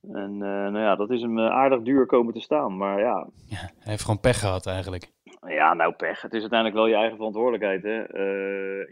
En 0.00 0.38
nou 0.38 0.78
ja, 0.78 0.96
dat 0.96 1.10
is 1.10 1.20
hem 1.20 1.38
aardig 1.38 1.82
duur 1.82 2.06
komen 2.06 2.34
te 2.34 2.40
staan. 2.40 2.76
Maar 2.76 2.98
ja. 2.98 3.28
ja. 3.46 3.56
Hij 3.56 3.90
heeft 3.90 4.02
gewoon 4.02 4.20
pech 4.20 4.38
gehad 4.38 4.66
eigenlijk. 4.66 5.12
Ja, 5.46 5.74
nou 5.74 5.92
pech. 5.92 6.22
Het 6.22 6.34
is 6.34 6.40
uiteindelijk 6.40 6.78
wel 6.78 6.88
je 6.88 6.94
eigen 6.94 7.16
verantwoordelijkheid. 7.16 7.82
Hè? 7.82 8.04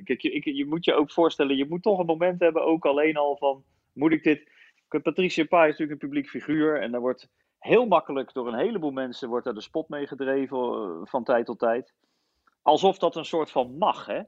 Kijk, 0.02 0.20
je, 0.20 0.30
ik, 0.30 0.44
je 0.44 0.66
moet 0.66 0.84
je 0.84 0.94
ook 0.94 1.12
voorstellen, 1.12 1.56
je 1.56 1.68
moet 1.68 1.82
toch 1.82 1.98
een 1.98 2.06
moment 2.06 2.40
hebben, 2.40 2.64
ook 2.64 2.86
alleen 2.86 3.16
al 3.16 3.36
van, 3.36 3.64
moet 3.92 4.12
ik 4.12 4.22
dit... 4.22 4.56
Patricia 5.02 5.44
Pai 5.44 5.62
is 5.62 5.70
natuurlijk 5.70 6.02
een 6.02 6.08
publiek 6.08 6.28
figuur 6.28 6.80
en 6.80 6.90
daar 6.90 7.00
wordt 7.00 7.28
heel 7.58 7.86
makkelijk 7.86 8.32
door 8.32 8.48
een 8.48 8.58
heleboel 8.58 8.90
mensen 8.90 9.28
wordt 9.28 9.44
daar 9.44 9.54
de 9.54 9.60
spot 9.60 9.88
mee 9.88 10.06
gedreven 10.06 11.00
van 11.06 11.24
tijd 11.24 11.46
tot 11.46 11.58
tijd. 11.58 11.92
alsof 12.62 12.98
dat 12.98 13.16
een 13.16 13.24
soort 13.24 13.50
van 13.50 13.76
mag, 13.78 14.06
hè? 14.06 14.22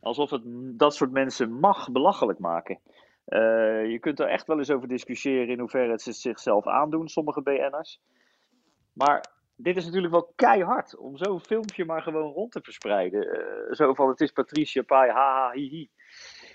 Alsof 0.00 0.30
het 0.30 0.42
dat 0.78 0.94
soort 0.94 1.10
mensen 1.10 1.52
mag 1.52 1.90
belachelijk 1.92 2.38
maken. 2.38 2.78
Uh, 3.26 3.90
je 3.90 3.98
kunt 4.00 4.20
er 4.20 4.26
echt 4.26 4.46
wel 4.46 4.58
eens 4.58 4.70
over 4.70 4.88
discussiëren 4.88 5.48
in 5.48 5.58
hoeverre 5.58 5.90
het 5.90 6.02
zichzelf 6.02 6.66
aandoen, 6.66 7.08
sommige 7.08 7.42
BN'ers. 7.42 8.00
Maar 8.92 9.24
dit 9.60 9.76
is 9.76 9.84
natuurlijk 9.84 10.12
wel 10.12 10.32
keihard 10.36 10.96
om 10.96 11.16
zo'n 11.16 11.40
filmpje 11.40 11.84
maar 11.84 12.02
gewoon 12.02 12.32
rond 12.32 12.52
te 12.52 12.60
verspreiden. 12.62 13.26
Uh, 13.26 13.74
zo 13.74 13.94
van 13.94 14.08
het 14.08 14.20
is 14.20 14.30
Patricia 14.30 14.82
Pai, 14.82 15.10
ha 15.10 15.50
hi 15.52 15.68
hi. 15.68 15.88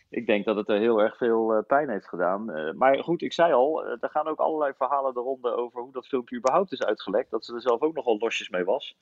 Ik 0.10 0.26
denk 0.26 0.46
dat 0.46 0.56
het 0.56 0.70
er 0.70 0.80
heel 0.80 1.02
erg 1.02 1.18
veel 1.18 1.56
uh, 1.56 1.64
pijn 1.68 1.90
heeft 1.90 2.08
gedaan. 2.08 2.58
Uh, 2.58 2.74
maar 2.74 3.04
goed, 3.04 3.22
ik 3.22 3.34
zei 3.34 3.54
al, 3.54 3.86
er 3.86 4.10
gaan 4.10 4.28
ook 4.28 4.40
allerlei 4.40 4.74
verhalen 4.78 5.14
de 5.14 5.20
ronde 5.20 5.52
over 5.52 5.82
hoe 5.82 5.92
dat 5.92 6.08
filmpje 6.08 6.38
überhaupt 6.38 6.72
is 6.72 6.84
uitgelekt. 6.84 7.32
Dat 7.32 7.46
ze 7.46 7.54
er 7.54 7.62
zelf 7.62 7.82
ook 7.82 7.96
nogal 7.96 8.18
losjes 8.18 8.50
mee 8.50 8.64
was. 8.64 8.98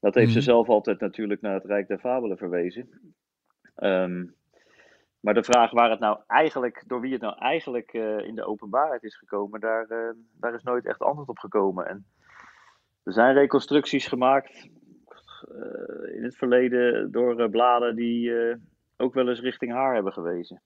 Dat 0.00 0.14
heeft 0.14 0.26
mm. 0.26 0.32
ze 0.32 0.38
mhm. 0.38 0.48
zelf 0.48 0.68
altijd 0.68 1.00
natuurlijk 1.00 1.40
naar 1.40 1.54
het 1.54 1.64
Rijk 1.64 1.88
der 1.88 1.98
Fabelen 1.98 2.36
verwezen. 2.36 2.88
Um, 3.76 4.34
maar 5.20 5.34
de 5.34 5.44
vraag 5.44 5.70
waar 5.70 5.90
het 5.90 6.00
nou 6.00 6.18
eigenlijk, 6.26 6.84
door 6.86 7.00
wie 7.00 7.12
het 7.12 7.22
nou 7.22 7.38
eigenlijk 7.38 7.92
in 8.26 8.34
de 8.34 8.44
openbaarheid 8.44 9.02
is 9.02 9.16
gekomen, 9.16 9.60
daar, 9.60 10.14
daar 10.40 10.54
is 10.54 10.62
nooit 10.62 10.86
echt 10.86 11.00
antwoord 11.00 11.28
op 11.28 11.38
gekomen. 11.38 11.86
En 11.88 12.06
er 13.04 13.12
zijn 13.12 13.34
reconstructies 13.34 14.06
gemaakt 14.06 14.68
uh, 15.48 16.16
in 16.16 16.24
het 16.24 16.36
verleden 16.36 17.10
door 17.12 17.50
bladen 17.50 17.96
die 17.96 18.32
ook 18.96 19.14
wel 19.14 19.28
eens 19.28 19.40
richting 19.40 19.72
haar 19.72 19.94
hebben 19.94 20.12
gewezen. 20.12 20.62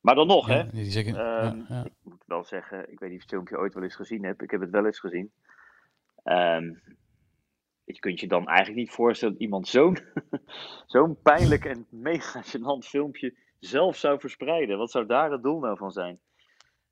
Maar 0.00 0.14
dan 0.14 0.26
nog, 0.26 0.48
ja, 0.48 0.54
hè? 0.54 0.70
Die 0.70 1.08
um, 1.08 1.64
ja. 1.68 1.84
Ik 1.84 1.92
moet 2.02 2.24
wel 2.26 2.44
zeggen, 2.44 2.90
ik 2.90 2.98
weet 2.98 3.10
niet 3.10 3.10
of 3.10 3.10
je 3.10 3.16
het 3.16 3.28
filmpje 3.28 3.58
ooit 3.58 3.74
wel 3.74 3.82
eens 3.82 3.94
gezien 3.94 4.24
hebt. 4.24 4.42
Ik 4.42 4.50
heb 4.50 4.60
het 4.60 4.70
wel 4.70 4.86
eens 4.86 5.00
gezien. 5.00 5.32
Um, 6.24 6.80
je 7.84 7.98
kunt 7.98 8.20
je 8.20 8.28
dan 8.28 8.46
eigenlijk 8.46 8.78
niet 8.78 8.90
voorstellen 8.90 9.34
dat 9.34 9.42
iemand 9.42 9.68
zo'n 9.68 9.98
zo'n 10.86 11.20
pijnlijk 11.22 11.64
en 11.64 11.86
mega 11.90 12.42
gênant 12.42 12.88
filmpje 12.88 13.34
zelf 13.58 13.96
zou 13.96 14.20
verspreiden. 14.20 14.78
Wat 14.78 14.90
zou 14.90 15.06
daar 15.06 15.30
het 15.30 15.42
doel 15.42 15.60
nou 15.60 15.76
van 15.76 15.90
zijn? 15.90 16.20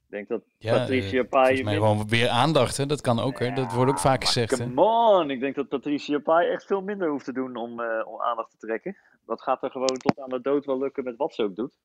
Ik 0.09 0.15
denk 0.15 0.29
dat 0.29 0.43
ja, 0.59 0.79
Patricia 0.79 1.23
uh, 1.23 1.29
Pai... 1.29 1.62
mij 1.62 1.75
gewoon 1.75 2.09
weer 2.09 2.29
aandacht, 2.29 2.77
hè? 2.77 2.87
dat 2.87 3.00
kan 3.00 3.21
ook. 3.21 3.38
Hè? 3.38 3.53
Dat 3.53 3.73
wordt 3.73 3.91
ook 3.91 3.99
vaak 3.99 4.25
gezegd. 4.25 4.57
Come 4.57 4.83
on! 4.83 5.31
Ik 5.31 5.41
denk 5.41 5.55
dat 5.55 5.69
Patricia 5.69 6.19
Pai 6.19 6.49
echt 6.49 6.67
veel 6.67 6.81
minder 6.81 7.09
hoeft 7.09 7.25
te 7.25 7.33
doen 7.33 7.57
om, 7.57 7.81
uh, 7.81 8.07
om 8.07 8.21
aandacht 8.21 8.50
te 8.50 8.57
trekken. 8.57 8.97
Dat 9.27 9.43
gaat 9.43 9.62
er 9.62 9.71
gewoon 9.71 9.97
tot 9.97 10.19
aan 10.21 10.29
de 10.29 10.41
dood 10.41 10.65
wel 10.65 10.79
lukken 10.79 11.05
met 11.05 11.17
wat 11.17 11.35
ze 11.35 11.43
ook 11.43 11.57
doet. 11.57 11.79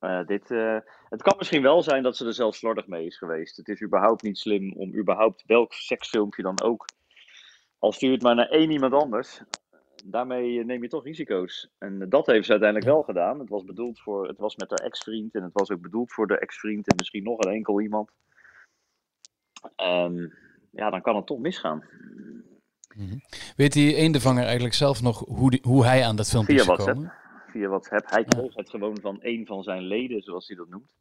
Uh, 0.00 0.26
dit, 0.26 0.48
het 1.08 1.22
kan 1.22 1.34
misschien 1.38 1.62
wel 1.62 1.82
zijn 1.82 2.02
dat 2.02 2.16
ze 2.16 2.26
er 2.26 2.34
zelf 2.34 2.54
slordig 2.54 2.86
mee 2.86 3.06
is 3.06 3.18
geweest. 3.18 3.56
Het 3.56 3.68
is 3.68 3.82
überhaupt 3.82 4.22
niet 4.22 4.38
slim 4.38 4.72
om 4.76 4.94
überhaupt 4.96 5.44
welk 5.46 5.72
seksfilmpje 5.72 6.42
dan 6.42 6.62
ook... 6.62 6.84
Al 7.78 7.92
stuur 7.92 8.12
het 8.12 8.22
maar 8.22 8.34
naar 8.34 8.48
één 8.48 8.70
iemand 8.70 8.92
anders 8.92 9.42
daarmee 10.04 10.64
neem 10.64 10.82
je 10.82 10.88
toch 10.88 11.04
risico's. 11.04 11.70
En 11.78 12.08
dat 12.08 12.26
heeft 12.26 12.44
ze 12.44 12.50
uiteindelijk 12.50 12.90
wel 12.90 13.02
gedaan. 13.02 13.38
Het 13.38 13.48
was 13.48 13.64
bedoeld 13.64 14.00
voor, 14.00 14.28
het 14.28 14.38
was 14.38 14.56
met 14.56 14.70
haar 14.70 14.78
ex-vriend 14.78 15.34
en 15.34 15.42
het 15.42 15.52
was 15.52 15.70
ook 15.70 15.80
bedoeld 15.80 16.12
voor 16.12 16.26
de 16.26 16.38
ex-vriend 16.38 16.88
en 16.88 16.96
misschien 16.96 17.22
nog 17.22 17.38
een 17.38 17.52
enkel 17.52 17.80
iemand. 17.80 18.10
Um, 19.82 20.32
ja, 20.70 20.90
dan 20.90 21.02
kan 21.02 21.16
het 21.16 21.26
toch 21.26 21.38
misgaan. 21.38 21.84
Mm 22.94 23.08
-hmm. 23.08 23.20
Weet 23.56 23.72
die 23.72 23.94
eendevanger 23.94 24.44
eigenlijk 24.44 24.74
zelf 24.74 25.02
nog 25.02 25.18
hoe, 25.18 25.50
die, 25.50 25.60
hoe 25.62 25.84
hij 25.84 26.04
aan 26.04 26.16
dat 26.16 26.28
filmpje 26.28 26.52
Via 26.52 26.62
is 26.62 26.68
gekomen? 26.68 26.94
WhatsApp. 26.94 27.50
Via 27.50 27.68
WhatsApp. 27.68 28.10
Hij 28.10 28.24
kreeg 28.24 28.54
ja. 28.54 28.60
het 28.60 28.70
gewoon 28.70 29.00
van 29.00 29.16
een 29.20 29.46
van 29.46 29.62
zijn 29.62 29.82
leden, 29.82 30.22
zoals 30.22 30.48
hij 30.48 30.56
dat 30.56 30.68
noemt. 30.68 30.94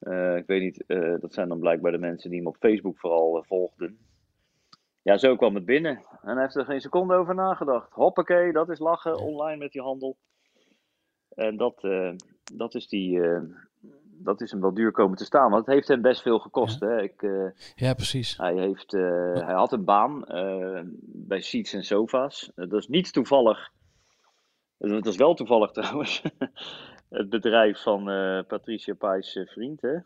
Uh, 0.00 0.36
ik 0.36 0.46
weet 0.46 0.62
niet, 0.62 0.84
uh, 0.86 1.20
dat 1.20 1.34
zijn 1.34 1.48
dan 1.48 1.58
blijkbaar 1.58 1.92
de 1.92 1.98
mensen 1.98 2.30
die 2.30 2.38
hem 2.38 2.48
op 2.48 2.56
Facebook 2.60 2.98
vooral 2.98 3.36
uh, 3.36 3.42
volgden. 3.46 3.98
Ja, 5.02 5.18
zo 5.18 5.36
kwam 5.36 5.54
het 5.54 5.64
binnen. 5.64 6.04
En 6.22 6.32
hij 6.32 6.42
heeft 6.42 6.56
er 6.56 6.64
geen 6.64 6.80
seconde 6.80 7.14
over 7.14 7.34
nagedacht. 7.34 7.92
Hoppakee, 7.92 8.52
dat 8.52 8.68
is 8.68 8.78
lachen 8.78 9.18
online 9.18 9.56
met 9.56 9.72
die 9.72 9.82
handel. 9.82 10.16
En 11.28 11.56
dat, 11.56 11.84
uh, 11.84 12.12
dat, 12.54 12.74
is 12.74 12.88
die, 12.88 13.16
uh, 13.16 13.40
dat 14.04 14.40
is 14.40 14.50
hem 14.50 14.60
wel 14.60 14.74
duur 14.74 14.92
komen 14.92 15.16
te 15.16 15.24
staan. 15.24 15.50
Want 15.50 15.66
het 15.66 15.74
heeft 15.74 15.88
hem 15.88 16.02
best 16.02 16.22
veel 16.22 16.38
gekost. 16.38 16.80
Ja, 16.80 16.86
hè? 16.86 17.02
Ik, 17.02 17.22
uh, 17.22 17.50
ja 17.74 17.94
precies. 17.94 18.36
Hij, 18.36 18.54
heeft, 18.54 18.92
hij 18.92 19.54
had 19.54 19.72
een 19.72 19.84
baan 19.84 20.24
bij 21.02 21.40
Seats 21.40 21.72
en 21.72 21.84
Sofa's. 21.84 22.52
dat 22.54 22.72
is 22.72 22.88
niet 22.88 23.12
toevallig. 23.12 23.70
Dat 24.78 25.06
is 25.06 25.16
wel 25.16 25.34
toevallig 25.34 25.70
trouwens. 25.80 26.22
het 27.08 27.28
bedrijf 27.28 27.82
van 27.82 28.04
Patricia 28.46 28.94
Pais 28.94 29.40
vriend. 29.44 29.80
Hè? 29.80 29.96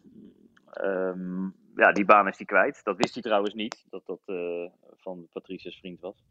Um, 0.82 1.54
ja, 1.76 1.92
die 1.92 2.04
baan 2.04 2.28
is 2.28 2.36
hij 2.36 2.46
kwijt. 2.46 2.84
Dat 2.84 2.96
wist 2.96 3.14
hij 3.14 3.22
trouwens 3.22 3.54
niet, 3.54 3.84
dat 3.90 4.06
dat 4.06 4.20
uh, 4.26 4.68
van 4.96 5.28
Patricia's 5.32 5.78
vriend 5.78 6.00
was. 6.00 6.24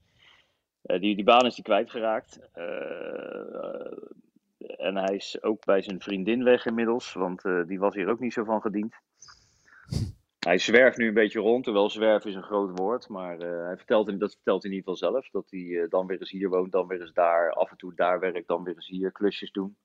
Uh, 0.84 1.00
die, 1.00 1.16
die 1.16 1.24
baan 1.24 1.46
is 1.46 1.54
hij 1.54 1.64
kwijtgeraakt. 1.64 2.40
Uh, 2.56 3.98
en 4.58 4.96
hij 4.96 5.16
is 5.16 5.44
ook 5.44 5.66
bij 5.66 5.82
zijn 5.82 6.02
vriendin 6.02 6.44
weg 6.44 6.66
inmiddels, 6.66 7.14
want 7.14 7.42
die 7.68 7.80
was 7.80 7.96
hier 7.96 8.08
ook 8.10 8.20
niet 8.20 8.34
zo 8.34 8.44
van 8.44 8.62
gediend. 8.62 8.96
Hij 10.40 10.58
zwerft 10.58 10.98
nu 10.98 11.08
een 11.08 11.14
beetje 11.14 11.40
rond, 11.40 11.64
terwijl 11.64 11.90
zwerf 11.90 12.26
is 12.26 12.36
een 12.36 12.44
groot 12.44 12.80
woord. 12.80 13.10
Maar 13.10 13.38
hij 13.38 13.78
vertelt, 13.78 14.20
dat 14.20 14.34
vertelt 14.34 14.64
hij 14.64 14.72
in 14.72 14.78
ieder 14.78 14.94
geval 14.94 15.12
zelf. 15.12 15.30
Dat 15.30 15.50
hij 15.50 15.88
dan 15.90 16.08
weer 16.08 16.20
eens 16.20 16.32
hier 16.32 16.50
woont, 16.50 16.72
dan 16.72 16.88
weer 16.88 17.02
eens 17.02 17.14
daar. 17.14 17.52
Af 17.52 17.72
en 17.72 17.78
toe 17.78 17.94
daar 17.96 18.20
werkt, 18.20 18.48
dan 18.48 18.64
weer 18.64 18.76
eens 18.76 18.88
hier 18.88 19.12
klusjes 19.12 19.52
doen. 19.52 19.78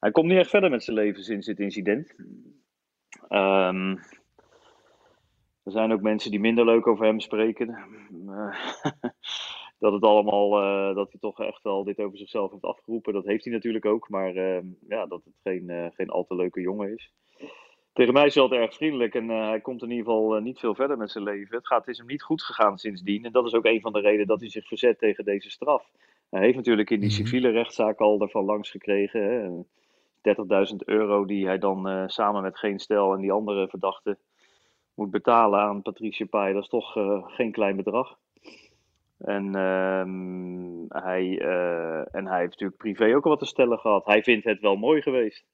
Hij 0.00 0.10
komt 0.10 0.26
niet 0.26 0.38
echt 0.38 0.50
verder 0.50 0.70
met 0.70 0.84
zijn 0.84 0.96
leven 0.96 1.22
sinds 1.22 1.46
dit 1.46 1.60
incident. 1.60 2.14
Um, 3.28 3.98
er 5.62 5.72
zijn 5.72 5.92
ook 5.92 6.00
mensen 6.00 6.30
die 6.30 6.40
minder 6.40 6.64
leuk 6.64 6.86
over 6.86 7.04
hem 7.04 7.20
spreken. 7.20 7.78
Uh, 8.26 8.54
dat 9.78 9.92
het 9.92 10.02
allemaal, 10.02 10.62
uh, 10.62 10.94
dat 10.94 11.10
hij 11.10 11.20
toch 11.20 11.40
echt 11.40 11.62
wel 11.62 11.84
dit 11.84 11.98
over 11.98 12.18
zichzelf 12.18 12.50
heeft 12.50 12.64
afgeroepen. 12.64 13.12
Dat 13.12 13.24
heeft 13.24 13.44
hij 13.44 13.52
natuurlijk 13.52 13.84
ook, 13.84 14.08
maar 14.08 14.34
uh, 14.34 14.58
ja, 14.88 15.06
dat 15.06 15.24
het 15.24 15.34
geen, 15.42 15.92
geen 15.94 16.10
al 16.10 16.24
te 16.24 16.34
leuke 16.34 16.60
jongen 16.60 16.92
is. 16.92 17.12
Tegen 17.92 18.12
mij 18.12 18.26
is 18.26 18.34
hij 18.34 18.42
altijd 18.42 18.60
erg 18.60 18.74
vriendelijk 18.74 19.14
en 19.14 19.28
hij 19.28 19.60
komt 19.60 19.82
in 19.82 19.90
ieder 19.90 20.04
geval 20.04 20.40
niet 20.40 20.58
veel 20.58 20.74
verder 20.74 20.96
met 20.96 21.10
zijn 21.10 21.24
leven. 21.24 21.56
Het, 21.56 21.66
gaat, 21.66 21.80
het 21.80 21.88
is 21.88 21.98
hem 21.98 22.06
niet 22.06 22.22
goed 22.22 22.42
gegaan 22.42 22.78
sindsdien 22.78 23.24
en 23.24 23.32
dat 23.32 23.46
is 23.46 23.54
ook 23.54 23.64
een 23.64 23.80
van 23.80 23.92
de 23.92 24.00
redenen 24.00 24.26
dat 24.26 24.40
hij 24.40 24.50
zich 24.50 24.66
verzet 24.66 24.98
tegen 24.98 25.24
deze 25.24 25.50
straf. 25.50 25.90
Hij 26.30 26.42
heeft 26.42 26.56
natuurlijk 26.56 26.90
in 26.90 27.00
die 27.00 27.10
civiele 27.10 27.50
rechtszaak 27.50 27.98
al 27.98 28.20
ervan 28.20 28.44
langs 28.44 28.70
gekregen. 28.70 29.66
30.000 30.70 30.76
euro 30.84 31.24
die 31.24 31.46
hij 31.46 31.58
dan 31.58 32.10
samen 32.10 32.42
met 32.42 32.58
Geen 32.58 32.78
Stel 32.78 33.14
en 33.14 33.20
die 33.20 33.32
andere 33.32 33.68
verdachten 33.68 34.18
moet 34.94 35.10
betalen 35.10 35.60
aan 35.60 35.82
Patricia 35.82 36.26
Pai, 36.26 36.52
dat 36.52 36.62
is 36.62 36.68
toch 36.68 36.96
uh, 36.96 37.24
geen 37.26 37.52
klein 37.52 37.76
bedrag. 37.76 38.16
En, 39.18 39.46
uh, 39.56 41.02
hij, 41.02 41.24
uh, 41.24 42.14
en 42.14 42.26
hij 42.26 42.38
heeft 42.38 42.50
natuurlijk 42.50 42.76
privé 42.76 43.16
ook 43.16 43.24
al 43.24 43.30
wat 43.30 43.38
te 43.38 43.46
stellen 43.46 43.78
gehad. 43.78 44.06
Hij 44.06 44.22
vindt 44.22 44.44
het 44.44 44.60
wel 44.60 44.76
mooi 44.76 45.02
geweest. 45.02 45.44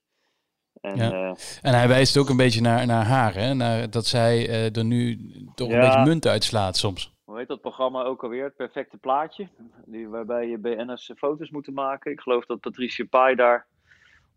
En, 0.80 0.96
ja. 0.96 1.36
en 1.62 1.74
hij 1.74 1.88
wijst 1.88 2.16
ook 2.16 2.28
een 2.28 2.36
beetje 2.36 2.60
naar, 2.60 2.86
naar 2.86 3.04
haar, 3.04 3.34
hè? 3.34 3.54
Naar 3.54 3.90
dat 3.90 4.06
zij 4.06 4.48
er 4.72 4.84
nu 4.84 5.18
toch 5.54 5.68
ja. 5.68 5.74
een 5.74 5.80
beetje 5.80 6.04
munt 6.04 6.26
uitslaat 6.26 6.76
soms. 6.76 7.16
Hoe 7.24 7.38
heet 7.38 7.48
dat 7.48 7.60
programma 7.60 8.02
ook 8.02 8.22
alweer? 8.22 8.44
Het 8.44 8.56
perfecte 8.56 8.96
plaatje. 8.96 9.48
Die, 9.84 10.08
waarbij 10.08 10.48
je 10.48 10.58
BN'ers 10.58 11.12
foto's 11.16 11.50
moeten 11.50 11.72
maken. 11.72 12.12
Ik 12.12 12.20
geloof 12.20 12.46
dat 12.46 12.60
Patricia 12.60 13.06
Pai 13.10 13.34
daar 13.34 13.66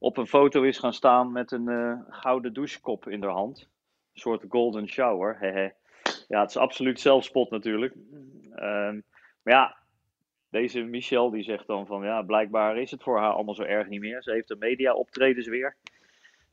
op 0.03 0.17
een 0.17 0.27
foto 0.27 0.63
is 0.63 0.77
gaan 0.77 0.93
staan 0.93 1.31
met 1.31 1.51
een 1.51 2.03
gouden 2.09 2.53
douchekop 2.53 3.07
in 3.07 3.23
haar 3.23 3.31
hand 3.31 3.59
een 4.13 4.19
soort 4.19 4.45
golden 4.49 4.87
shower. 4.87 5.37
ja, 6.27 6.41
het 6.41 6.49
is 6.49 6.57
absoluut 6.57 6.99
zelfspot 6.99 7.49
natuurlijk. 7.49 7.93
Um, 8.55 9.03
maar 9.43 9.53
ja, 9.53 9.77
deze 10.49 10.81
Michel 10.81 11.29
die 11.29 11.43
zegt 11.43 11.67
dan 11.67 11.85
van 11.85 12.03
ja, 12.03 12.21
blijkbaar 12.21 12.77
is 12.77 12.91
het 12.91 13.03
voor 13.03 13.19
haar 13.19 13.31
allemaal 13.31 13.55
zo 13.55 13.63
erg 13.63 13.87
niet 13.87 14.01
meer. 14.01 14.23
Ze 14.23 14.31
heeft 14.31 14.47
de 14.47 14.55
media 14.59 14.93
optredens 14.93 15.47
weer. 15.47 15.75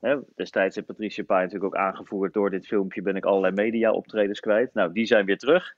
He, 0.00 0.18
destijds 0.34 0.74
heeft 0.74 0.86
Patricia 0.86 1.24
Pai 1.24 1.44
natuurlijk 1.44 1.74
ook 1.74 1.80
aangevoerd 1.80 2.32
door 2.32 2.50
dit 2.50 2.66
filmpje 2.66 3.02
ben 3.02 3.16
ik 3.16 3.24
allerlei 3.24 3.54
media 3.54 3.92
optredens 3.92 4.40
kwijt. 4.40 4.74
Nou, 4.74 4.92
die 4.92 5.06
zijn 5.06 5.24
weer 5.24 5.38
terug. 5.38 5.74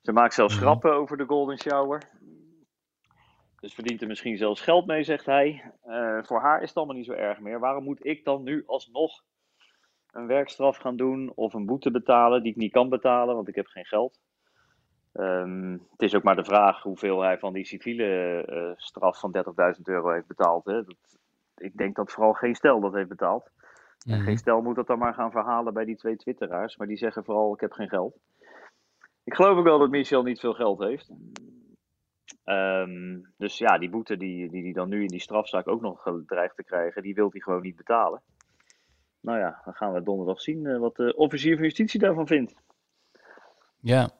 Ze 0.00 0.12
maakt 0.12 0.34
zelfs 0.34 0.54
mhm. 0.54 0.62
grappen 0.62 0.94
over 0.94 1.16
de 1.16 1.24
golden 1.24 1.58
shower. 1.58 2.02
Dus 3.64 3.74
verdient 3.74 4.00
er 4.02 4.08
misschien 4.08 4.36
zelfs 4.36 4.60
geld 4.60 4.86
mee, 4.86 5.04
zegt 5.04 5.26
hij. 5.26 5.72
Uh, 5.86 6.18
voor 6.22 6.40
haar 6.40 6.62
is 6.62 6.68
het 6.68 6.76
allemaal 6.76 6.96
niet 6.96 7.04
zo 7.04 7.12
erg 7.12 7.40
meer. 7.40 7.60
Waarom 7.60 7.84
moet 7.84 8.06
ik 8.06 8.24
dan 8.24 8.42
nu 8.42 8.62
alsnog 8.66 9.22
een 10.10 10.26
werkstraf 10.26 10.76
gaan 10.76 10.96
doen 10.96 11.32
of 11.34 11.54
een 11.54 11.66
boete 11.66 11.90
betalen 11.90 12.42
die 12.42 12.52
ik 12.52 12.58
niet 12.58 12.72
kan 12.72 12.88
betalen, 12.88 13.34
want 13.34 13.48
ik 13.48 13.54
heb 13.54 13.66
geen 13.66 13.84
geld. 13.84 14.20
Um, 15.12 15.72
het 15.90 16.02
is 16.02 16.14
ook 16.14 16.22
maar 16.22 16.36
de 16.36 16.44
vraag 16.44 16.82
hoeveel 16.82 17.20
hij 17.20 17.38
van 17.38 17.52
die 17.52 17.64
civiele 17.64 18.44
uh, 18.50 18.72
straf 18.76 19.20
van 19.20 19.36
30.000 19.76 19.82
euro 19.82 20.10
heeft 20.10 20.26
betaald. 20.26 20.64
Hè. 20.64 20.84
Dat, 20.84 21.18
ik 21.56 21.76
denk 21.76 21.96
dat 21.96 22.12
vooral 22.12 22.32
geen 22.32 22.54
stel 22.54 22.80
dat 22.80 22.92
heeft 22.92 23.08
betaald. 23.08 23.50
En 24.06 24.16
mhm. 24.16 24.24
geen 24.24 24.38
stel 24.38 24.62
moet 24.62 24.76
dat 24.76 24.86
dan 24.86 24.98
maar 24.98 25.14
gaan 25.14 25.30
verhalen 25.30 25.74
bij 25.74 25.84
die 25.84 25.96
twee 25.96 26.16
twitteraars, 26.16 26.76
maar 26.76 26.86
die 26.86 26.96
zeggen 26.96 27.24
vooral 27.24 27.54
ik 27.54 27.60
heb 27.60 27.72
geen 27.72 27.88
geld. 27.88 28.16
Ik 29.24 29.34
geloof 29.34 29.58
ook 29.58 29.64
wel 29.64 29.78
dat 29.78 29.90
Michel 29.90 30.22
niet 30.22 30.40
veel 30.40 30.54
geld 30.54 30.78
heeft. 30.78 31.10
Um, 32.44 33.32
dus 33.36 33.58
ja, 33.58 33.78
die 33.78 33.90
boete 33.90 34.16
die, 34.16 34.50
die 34.50 34.62
die 34.62 34.72
dan 34.72 34.88
nu 34.88 35.02
in 35.02 35.08
die 35.08 35.20
strafzaak 35.20 35.68
ook 35.68 35.80
nog 35.80 36.22
dreigt 36.26 36.56
te 36.56 36.64
krijgen, 36.64 37.02
die 37.02 37.14
wil 37.14 37.28
hij 37.30 37.40
gewoon 37.40 37.62
niet 37.62 37.76
betalen 37.76 38.22
nou 39.24 39.38
ja, 39.38 39.60
dan 39.64 39.74
gaan 39.74 39.92
we 39.92 40.02
donderdag 40.02 40.40
zien 40.40 40.64
uh, 40.64 40.78
wat 40.78 40.96
de 40.96 41.16
officier 41.16 41.54
van 41.54 41.64
justitie 41.64 42.00
daarvan 42.00 42.26
vindt. 42.26 42.54
Ja. 43.80 44.10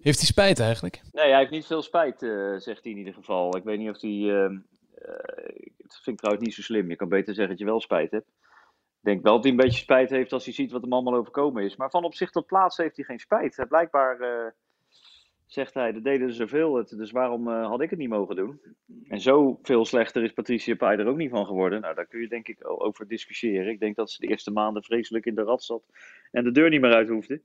Heeft 0.00 0.18
hij 0.18 0.26
spijt 0.26 0.60
eigenlijk? 0.60 1.02
Nee, 1.12 1.28
hij 1.28 1.38
heeft 1.38 1.50
niet 1.50 1.66
veel 1.66 1.82
spijt, 1.82 2.22
uh, 2.22 2.56
zegt 2.58 2.82
hij 2.82 2.92
in 2.92 2.98
ieder 2.98 3.14
geval. 3.14 3.56
Ik 3.56 3.64
weet 3.64 3.78
niet 3.78 3.90
of 3.90 4.00
hij. 4.00 4.10
Uh, 4.10 4.50
uh, 4.50 4.58
dat 5.76 6.00
vind 6.02 6.06
ik 6.06 6.16
trouwens 6.16 6.44
niet 6.44 6.54
zo 6.54 6.62
slim. 6.62 6.88
Je 6.88 6.96
kan 6.96 7.08
beter 7.08 7.34
zeggen 7.34 7.48
dat 7.48 7.58
je 7.58 7.70
wel 7.70 7.80
spijt 7.80 8.10
hebt. 8.10 8.28
Ik 8.28 9.10
denk 9.10 9.22
wel 9.22 9.34
dat 9.34 9.42
hij 9.42 9.52
een 9.52 9.58
beetje 9.58 9.78
spijt 9.78 10.10
heeft 10.10 10.32
als 10.32 10.44
hij 10.44 10.54
ziet 10.54 10.72
wat 10.72 10.82
hem 10.82 10.92
allemaal 10.92 11.14
overkomen 11.14 11.64
is. 11.64 11.76
Maar 11.76 11.90
van 11.90 12.04
op 12.04 12.14
zich 12.14 12.30
tot 12.30 12.46
plaats 12.46 12.76
heeft 12.76 12.96
hij 12.96 13.04
geen 13.04 13.18
spijt. 13.18 13.56
Hij 13.56 13.66
blijkbaar 13.66 14.18
zegt 15.54 15.74
hij, 15.74 15.92
dat 15.92 16.04
deden 16.04 16.26
er 16.26 16.34
zoveel, 16.34 16.84
dus 16.96 17.10
waarom 17.10 17.48
had 17.48 17.80
ik 17.80 17.90
het 17.90 17.98
niet 17.98 18.08
mogen 18.08 18.36
doen? 18.36 18.60
En 19.08 19.20
zoveel 19.20 19.84
slechter 19.84 20.22
is 20.22 20.32
Patricia 20.32 20.74
Pai 20.74 20.98
er 20.98 21.06
ook 21.06 21.16
niet 21.16 21.30
van 21.30 21.46
geworden. 21.46 21.80
Nou, 21.80 21.94
daar 21.94 22.06
kun 22.06 22.20
je 22.20 22.28
denk 22.28 22.48
ik 22.48 22.58
over 22.62 23.08
discussiëren. 23.08 23.72
Ik 23.72 23.80
denk 23.80 23.96
dat 23.96 24.10
ze 24.10 24.20
de 24.20 24.26
eerste 24.26 24.50
maanden 24.50 24.82
vreselijk 24.82 25.26
in 25.26 25.34
de 25.34 25.42
rat 25.42 25.64
zat 25.64 25.82
en 26.30 26.44
de 26.44 26.52
deur 26.52 26.70
niet 26.70 26.80
meer 26.80 26.94
uit 26.94 27.08
hoefde. 27.08 27.40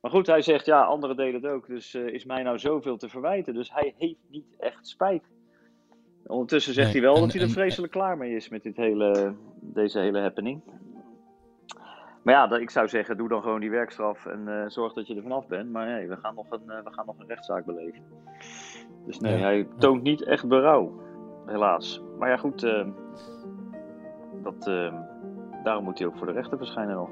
Maar 0.00 0.10
goed, 0.10 0.26
hij 0.26 0.42
zegt 0.42 0.66
ja, 0.66 0.82
anderen 0.82 1.16
deden 1.16 1.34
het 1.34 1.50
ook. 1.50 1.66
Dus 1.66 1.94
uh, 1.94 2.06
is 2.06 2.24
mij 2.24 2.42
nou 2.42 2.58
zoveel 2.58 2.96
te 2.96 3.08
verwijten. 3.08 3.54
Dus 3.54 3.72
hij 3.72 3.94
heeft 3.98 4.20
niet 4.30 4.46
echt 4.58 4.88
spijt. 4.88 5.24
Ondertussen 6.26 6.74
zegt 6.74 6.92
hij 6.92 7.00
wel 7.00 7.20
dat 7.20 7.32
hij 7.32 7.42
er 7.42 7.50
vreselijk 7.50 7.92
klaar 7.92 8.16
mee 8.16 8.34
is 8.34 8.48
met 8.48 8.62
dit 8.62 8.76
hele, 8.76 9.34
deze 9.60 9.98
hele 9.98 10.20
happening. 10.20 10.62
Maar 12.22 12.34
ja, 12.34 12.58
ik 12.58 12.70
zou 12.70 12.88
zeggen, 12.88 13.16
doe 13.16 13.28
dan 13.28 13.42
gewoon 13.42 13.60
die 13.60 13.70
werkstraf 13.70 14.26
en 14.26 14.44
uh, 14.46 14.62
zorg 14.66 14.92
dat 14.92 15.06
je 15.06 15.14
er 15.14 15.22
vanaf 15.22 15.46
bent. 15.46 15.70
Maar 15.70 15.86
nee, 15.86 16.08
we 16.08 16.16
gaan 16.16 16.34
nog 16.34 16.50
een, 16.50 16.62
uh, 16.66 16.84
we 16.84 16.92
gaan 16.92 17.06
nog 17.06 17.18
een 17.18 17.26
rechtszaak 17.26 17.64
beleven. 17.64 18.02
Dus 19.06 19.20
nee, 19.20 19.36
ja. 19.36 19.42
hij 19.42 19.68
toont 19.78 20.02
niet 20.02 20.22
echt 20.24 20.48
berouw, 20.48 21.00
helaas. 21.46 22.02
Maar 22.18 22.28
ja, 22.28 22.36
goed, 22.36 22.60
dat, 24.42 24.64
daarom 25.62 25.84
moet 25.84 25.98
hij 25.98 26.06
ook 26.06 26.16
voor 26.16 26.26
de 26.26 26.32
rechter 26.32 26.58
verschijnen 26.58 26.94
nog. 26.94 27.10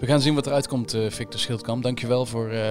We 0.00 0.06
gaan 0.06 0.20
zien 0.20 0.34
wat 0.34 0.46
eruit 0.46 0.68
komt, 0.68 0.94
uh, 0.94 1.10
Victor 1.10 1.40
Schildkamp. 1.40 1.82
Dankjewel 1.82 2.26
voor, 2.26 2.52
uh, 2.52 2.62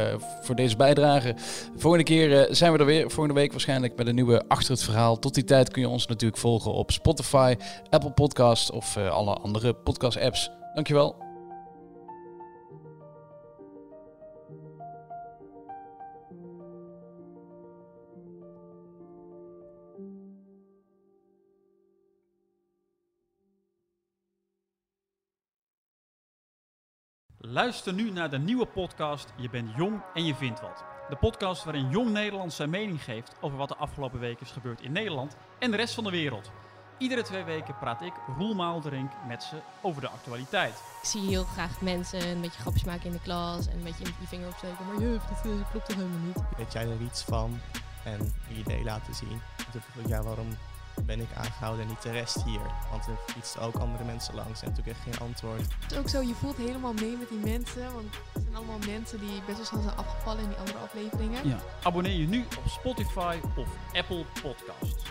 voor 0.41 0.55
deze 0.55 0.75
bijdrage. 0.75 1.35
Volgende 1.75 2.05
keer 2.05 2.29
uh, 2.29 2.53
zijn 2.53 2.71
we 2.71 2.77
er 2.77 2.85
weer. 2.85 3.11
Volgende 3.11 3.39
week 3.39 3.51
waarschijnlijk 3.51 3.95
met 3.95 4.07
een 4.07 4.15
nieuwe 4.15 4.43
Achter 4.47 4.71
het 4.71 4.83
Verhaal. 4.83 5.19
Tot 5.19 5.33
die 5.33 5.43
tijd 5.43 5.71
kun 5.71 5.81
je 5.81 5.89
ons 5.89 6.07
natuurlijk 6.07 6.41
volgen 6.41 6.73
op 6.73 6.91
Spotify, 6.91 7.55
Apple 7.89 8.11
Podcast 8.11 8.71
of 8.71 8.97
alle 8.97 9.33
andere 9.33 9.73
podcast 9.73 10.19
apps. 10.19 10.51
Dankjewel. 10.73 11.24
Luister 27.55 27.93
nu 27.93 28.11
naar 28.11 28.29
de 28.29 28.37
nieuwe 28.37 28.65
podcast 28.65 29.33
Je 29.35 29.49
bent 29.49 29.69
jong 29.77 30.01
en 30.13 30.25
je 30.25 30.35
vindt 30.35 30.61
wat. 30.61 30.83
De 31.09 31.15
podcast 31.15 31.63
waarin 31.63 31.89
jong 31.89 32.09
Nederland 32.09 32.53
zijn 32.53 32.69
mening 32.69 33.03
geeft 33.03 33.35
over 33.41 33.57
wat 33.57 33.67
de 33.67 33.75
afgelopen 33.75 34.19
weken 34.19 34.45
is 34.45 34.51
gebeurd 34.51 34.81
in 34.81 34.91
Nederland 34.91 35.35
en 35.59 35.71
de 35.71 35.77
rest 35.77 35.93
van 35.93 36.03
de 36.03 36.09
wereld. 36.09 36.51
Iedere 36.97 37.21
twee 37.21 37.43
weken 37.43 37.77
praat 37.77 38.01
ik, 38.01 38.13
Roel 38.37 38.55
Maalderink, 38.55 39.11
met 39.27 39.43
ze 39.43 39.55
over 39.81 40.01
de 40.01 40.09
actualiteit. 40.09 40.73
Ik 41.01 41.07
zie 41.07 41.21
heel 41.21 41.43
graag 41.43 41.81
mensen 41.81 42.27
een 42.27 42.41
beetje 42.41 42.61
grapjes 42.61 42.83
maken 42.83 43.05
in 43.05 43.11
de 43.11 43.21
klas 43.21 43.67
en 43.67 43.77
een 43.77 43.83
beetje 43.83 44.05
je 44.19 44.27
vinger 44.27 44.47
opsteken. 44.47 44.85
Maar 44.87 45.01
juf, 45.01 45.23
dat 45.23 45.41
klopt 45.71 45.85
toch 45.85 45.95
helemaal 45.95 46.25
niet? 46.25 46.43
Weet 46.57 46.73
jij 46.73 46.83
er 46.83 47.01
iets 47.01 47.23
van 47.23 47.59
en 48.03 48.33
je 48.47 48.55
idee 48.55 48.83
laten 48.83 49.15
zien? 49.15 49.41
Ja, 50.07 50.23
waarom 50.23 50.47
ben 51.05 51.19
ik 51.19 51.27
aangehouden 51.35 51.81
en 51.81 51.87
niet 51.87 52.01
de 52.01 52.11
rest 52.11 52.43
hier. 52.43 52.61
Want 52.91 53.07
er 53.07 53.17
fietsen 53.27 53.61
ook 53.61 53.75
andere 53.75 54.03
mensen 54.03 54.35
langs 54.35 54.61
en 54.61 54.69
natuurlijk 54.69 54.97
echt 54.97 55.07
geen 55.07 55.27
antwoord. 55.27 55.61
Het 55.79 55.91
is 55.91 55.97
ook 55.97 56.09
zo, 56.09 56.21
je 56.21 56.33
voelt 56.33 56.57
helemaal 56.57 56.93
mee 56.93 57.17
met 57.17 57.29
die 57.29 57.37
mensen. 57.37 57.93
Want 57.93 58.15
het 58.33 58.41
zijn 58.43 58.55
allemaal 58.55 58.79
mensen 58.87 59.19
die 59.19 59.41
best 59.45 59.57
wel 59.57 59.65
snel 59.65 59.81
zijn 59.81 59.97
afgevallen 59.97 60.43
in 60.43 60.49
die 60.49 60.57
andere 60.57 60.77
afleveringen. 60.77 61.47
Ja. 61.47 61.59
Abonneer 61.83 62.19
je 62.19 62.27
nu 62.27 62.45
op 62.57 62.67
Spotify 62.67 63.39
of 63.55 63.67
Apple 63.93 64.25
Podcasts. 64.41 65.03